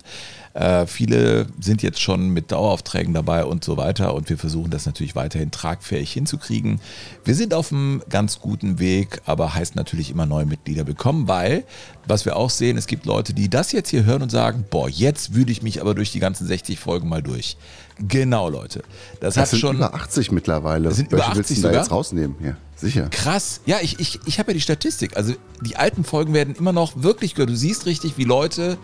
Äh, 0.54 0.88
viele 0.88 1.48
sind 1.60 1.84
jetzt 1.84 2.00
schon 2.00 2.30
mit 2.30 2.52
Daueraufträgen 2.52 3.14
dabei 3.14 3.44
und 3.44 3.66
so 3.66 3.76
weiter 3.76 4.14
und 4.14 4.30
wir 4.30 4.38
versuchen 4.38 4.72
das 4.72 4.86
natürlich 4.86 5.14
weiterhin 5.14 5.52
tragfähig 5.52 6.14
hinzukriegen. 6.14 6.80
Wir 7.26 7.36
sind 7.36 7.54
auf 7.54 7.74
einem 7.74 8.02
ganz 8.10 8.40
guten 8.40 8.80
Weg, 8.80 9.22
aber 9.26 9.54
heißt 9.54 9.76
natürlich 9.76 10.10
immer 10.10 10.26
neue 10.26 10.46
Mitglieder 10.46 10.86
bekommen, 10.86 11.28
weil, 11.28 11.66
was 12.08 12.24
wir 12.24 12.38
auch 12.38 12.50
sehen, 12.50 12.78
es 12.78 12.88
gibt 12.88 13.06
Leute, 13.06 13.34
die 13.34 13.50
das 13.50 13.74
jetzt 13.74 13.90
hier 13.90 14.06
hören 14.06 14.22
und 14.22 14.30
sagen, 14.30 14.64
boah, 14.70 14.88
jetzt 14.88 15.36
wühle 15.36 15.52
ich 15.52 15.62
mich 15.62 15.82
aber 15.82 15.94
durch 15.94 16.14
die 16.14 16.20
ganzen 16.20 16.48
60 16.48 16.80
Folgen 16.80 17.10
mal 17.10 17.22
durch. 17.22 17.58
Genau, 17.98 18.50
Leute. 18.50 18.84
Das, 19.22 19.36
das 19.36 19.44
hat 19.44 19.50
sind 19.50 19.60
schon 19.60 19.78
über 19.78 19.94
80 19.94 20.32
mittlerweile. 20.32 20.90
Das 20.90 20.98
sind 20.98 21.08
über 21.08 21.20
Welche 21.20 21.32
80 21.32 21.38
willst 21.50 21.64
du 21.64 21.68
da 21.70 21.74
jetzt 21.74 21.92
rausnehmen? 21.92 22.36
Ja, 22.44 22.58
sicher. 22.76 23.08
Krass. 23.10 23.62
Ja, 23.66 23.78
ich, 23.82 24.00
ich, 24.02 24.20
ich 24.26 24.38
habe 24.38 24.52
ja 24.52 24.56
die 24.56 24.62
Statistik. 24.62 25.16
Also 25.16 25.34
die 25.62 25.78
alten 25.78 26.04
Folgen 26.04 26.34
werden 26.34 26.56
immer 26.56 26.74
noch 26.74 27.02
wirklich 27.04 27.36
gehört. 27.36 27.52
Du 27.52 27.56
siehst 27.56 27.86
richtig, 27.86 28.18
wie 28.18 28.26
Leute, 28.26 28.78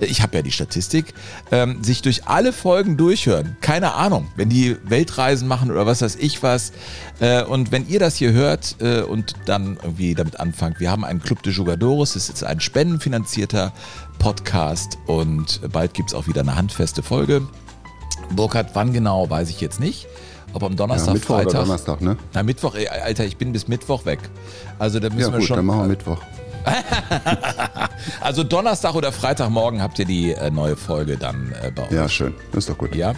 ich 0.00 0.20
habe 0.20 0.36
ja 0.36 0.42
die 0.42 0.50
Statistik, 0.50 1.14
ähm, 1.52 1.84
sich 1.84 2.02
durch 2.02 2.26
alle 2.26 2.52
Folgen 2.52 2.96
durchhören. 2.96 3.56
Keine 3.60 3.94
Ahnung, 3.94 4.26
wenn 4.34 4.48
die 4.48 4.76
Weltreisen 4.82 5.46
machen 5.46 5.70
oder 5.70 5.86
was 5.86 6.02
weiß 6.02 6.16
ich 6.16 6.42
was. 6.42 6.72
Äh, 7.20 7.44
und 7.44 7.70
wenn 7.70 7.88
ihr 7.88 8.00
das 8.00 8.16
hier 8.16 8.32
hört 8.32 8.76
äh, 8.80 9.02
und 9.02 9.34
dann 9.44 9.78
irgendwie 9.80 10.14
damit 10.14 10.40
anfangt, 10.40 10.80
wir 10.80 10.90
haben 10.90 11.04
einen 11.04 11.22
Club 11.22 11.44
de 11.44 11.52
Jugadores, 11.52 12.14
das 12.14 12.28
ist 12.28 12.42
ein 12.42 12.58
spendenfinanzierter 12.58 13.72
Podcast 14.18 14.98
und 15.06 15.60
bald 15.72 15.94
gibt 15.94 16.10
es 16.10 16.14
auch 16.14 16.26
wieder 16.26 16.40
eine 16.40 16.56
handfeste 16.56 17.04
Folge. 17.04 17.46
Burkhard, 18.34 18.70
wann 18.74 18.92
genau, 18.92 19.28
weiß 19.28 19.50
ich 19.50 19.60
jetzt 19.60 19.80
nicht. 19.80 20.06
Ob 20.52 20.62
am 20.62 20.76
Donnerstag, 20.76 21.08
ja, 21.08 21.14
Mittwoch 21.14 21.36
Freitag. 21.36 21.50
Oder 21.50 21.62
Donnerstag, 21.62 22.00
ne? 22.00 22.16
Na, 22.32 22.42
Mittwoch, 22.42 22.74
ey, 22.74 22.88
Alter, 22.88 23.24
ich 23.24 23.36
bin 23.36 23.52
bis 23.52 23.68
Mittwoch 23.68 24.06
weg. 24.06 24.20
Also 24.78 25.00
da 25.00 25.08
müssen 25.08 25.20
ja, 25.20 25.32
wir 25.32 25.38
gut, 25.38 25.48
schon. 25.48 25.56
Dann 25.56 25.66
machen 25.66 25.80
wir 25.80 25.88
Mittwoch. 25.88 26.18
also 28.20 28.42
Donnerstag 28.42 28.94
oder 28.94 29.12
Freitagmorgen 29.12 29.82
habt 29.82 29.98
ihr 29.98 30.04
die 30.04 30.32
äh, 30.32 30.50
neue 30.50 30.76
Folge 30.76 31.16
dann 31.16 31.52
äh, 31.62 31.70
bei 31.70 31.82
uns. 31.82 31.92
Ja, 31.92 32.08
schön. 32.08 32.34
Das 32.52 32.64
ist 32.64 32.70
doch 32.70 32.78
gut. 32.78 32.94
Ja. 32.94 33.14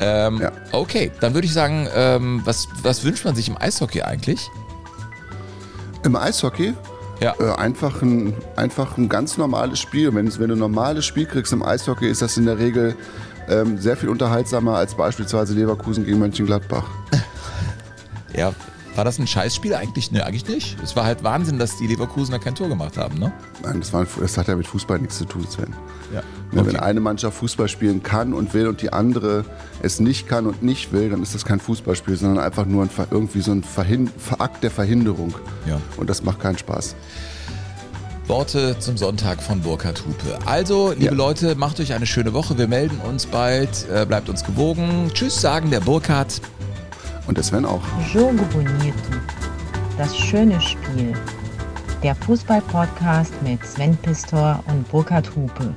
Ähm, 0.00 0.40
ja. 0.40 0.52
Okay, 0.72 1.10
dann 1.20 1.34
würde 1.34 1.46
ich 1.46 1.52
sagen, 1.52 1.88
ähm, 1.94 2.42
was, 2.44 2.68
was 2.82 3.04
wünscht 3.04 3.24
man 3.24 3.34
sich 3.34 3.48
im 3.48 3.56
Eishockey 3.56 4.02
eigentlich? 4.02 4.48
Im 6.04 6.16
Eishockey? 6.16 6.74
Ja. 7.20 7.34
Äh, 7.38 7.54
einfach, 7.56 8.02
ein, 8.02 8.34
einfach 8.56 8.98
ein 8.98 9.08
ganz 9.08 9.38
normales 9.38 9.78
Spiel. 9.78 10.14
Wenn, 10.14 10.38
wenn 10.38 10.48
du 10.48 10.56
ein 10.56 10.58
normales 10.58 11.06
Spiel 11.06 11.26
kriegst 11.26 11.52
im 11.52 11.62
Eishockey, 11.62 12.08
ist 12.08 12.22
das 12.22 12.36
in 12.36 12.46
der 12.46 12.58
Regel 12.58 12.96
ähm, 13.48 13.78
sehr 13.78 13.96
viel 13.96 14.08
unterhaltsamer 14.08 14.76
als 14.76 14.94
beispielsweise 14.94 15.54
Leverkusen 15.54 16.04
gegen 16.04 16.18
Mönchengladbach. 16.18 16.88
ja, 18.36 18.52
war 18.94 19.04
das 19.04 19.18
ein 19.18 19.26
Scheißspiel 19.26 19.74
eigentlich? 19.74 20.12
Ne, 20.12 20.24
eigentlich 20.24 20.46
nicht. 20.46 20.76
Es 20.82 20.94
war 20.94 21.04
halt 21.04 21.24
Wahnsinn, 21.24 21.58
dass 21.58 21.76
die 21.78 21.86
Leverkusener 21.88 22.38
kein 22.38 22.54
Tor 22.54 22.68
gemacht 22.68 22.96
haben, 22.96 23.18
ne? 23.18 23.32
Nein, 23.62 23.80
das, 23.80 23.92
war, 23.92 24.06
das 24.20 24.38
hat 24.38 24.46
ja 24.46 24.54
mit 24.54 24.68
Fußball 24.68 25.00
nichts 25.00 25.18
zu 25.18 25.24
tun, 25.24 25.46
Sven. 25.48 25.74
Ja. 26.12 26.22
Okay. 26.52 26.66
Wenn 26.66 26.76
eine 26.76 27.00
Mannschaft 27.00 27.36
Fußball 27.38 27.68
spielen 27.68 28.04
kann 28.04 28.32
und 28.32 28.54
will 28.54 28.68
und 28.68 28.82
die 28.82 28.92
andere 28.92 29.44
es 29.82 29.98
nicht 29.98 30.28
kann 30.28 30.46
und 30.46 30.62
nicht 30.62 30.92
will, 30.92 31.10
dann 31.10 31.22
ist 31.22 31.34
das 31.34 31.44
kein 31.44 31.58
Fußballspiel, 31.58 32.16
sondern 32.16 32.44
einfach 32.44 32.66
nur 32.66 32.84
ein, 32.84 32.90
irgendwie 33.10 33.40
so 33.40 33.50
ein 33.50 33.64
Verhin 33.64 34.10
Akt 34.38 34.62
der 34.62 34.70
Verhinderung. 34.70 35.34
Ja. 35.66 35.80
Und 35.96 36.08
das 36.08 36.22
macht 36.22 36.38
keinen 36.38 36.58
Spaß. 36.58 36.94
Worte 38.26 38.78
zum 38.78 38.96
Sonntag 38.96 39.42
von 39.42 39.60
Burkhard 39.60 40.02
Hupe. 40.06 40.38
Also, 40.46 40.92
liebe 40.92 41.04
ja. 41.04 41.12
Leute, 41.12 41.54
macht 41.56 41.78
euch 41.78 41.92
eine 41.92 42.06
schöne 42.06 42.32
Woche. 42.32 42.56
Wir 42.56 42.68
melden 42.68 42.98
uns 43.00 43.26
bald. 43.26 43.86
Äh, 43.90 44.06
bleibt 44.06 44.28
uns 44.30 44.42
gewogen. 44.42 45.10
Tschüss, 45.12 45.40
sagen 45.40 45.70
der 45.70 45.80
Burkhard. 45.80 46.40
Und 47.26 47.36
der 47.36 47.44
Sven 47.44 47.64
auch. 47.66 47.82
Jogo 48.12 48.44
Bonito. 48.52 48.94
Das 49.98 50.16
schöne 50.16 50.58
Spiel. 50.60 51.12
Der 52.02 52.14
Fußball-Podcast 52.14 53.32
mit 53.42 53.64
Sven 53.64 53.96
Pistor 53.98 54.62
und 54.66 54.88
Burkhard 54.90 55.30
Hupe. 55.36 55.74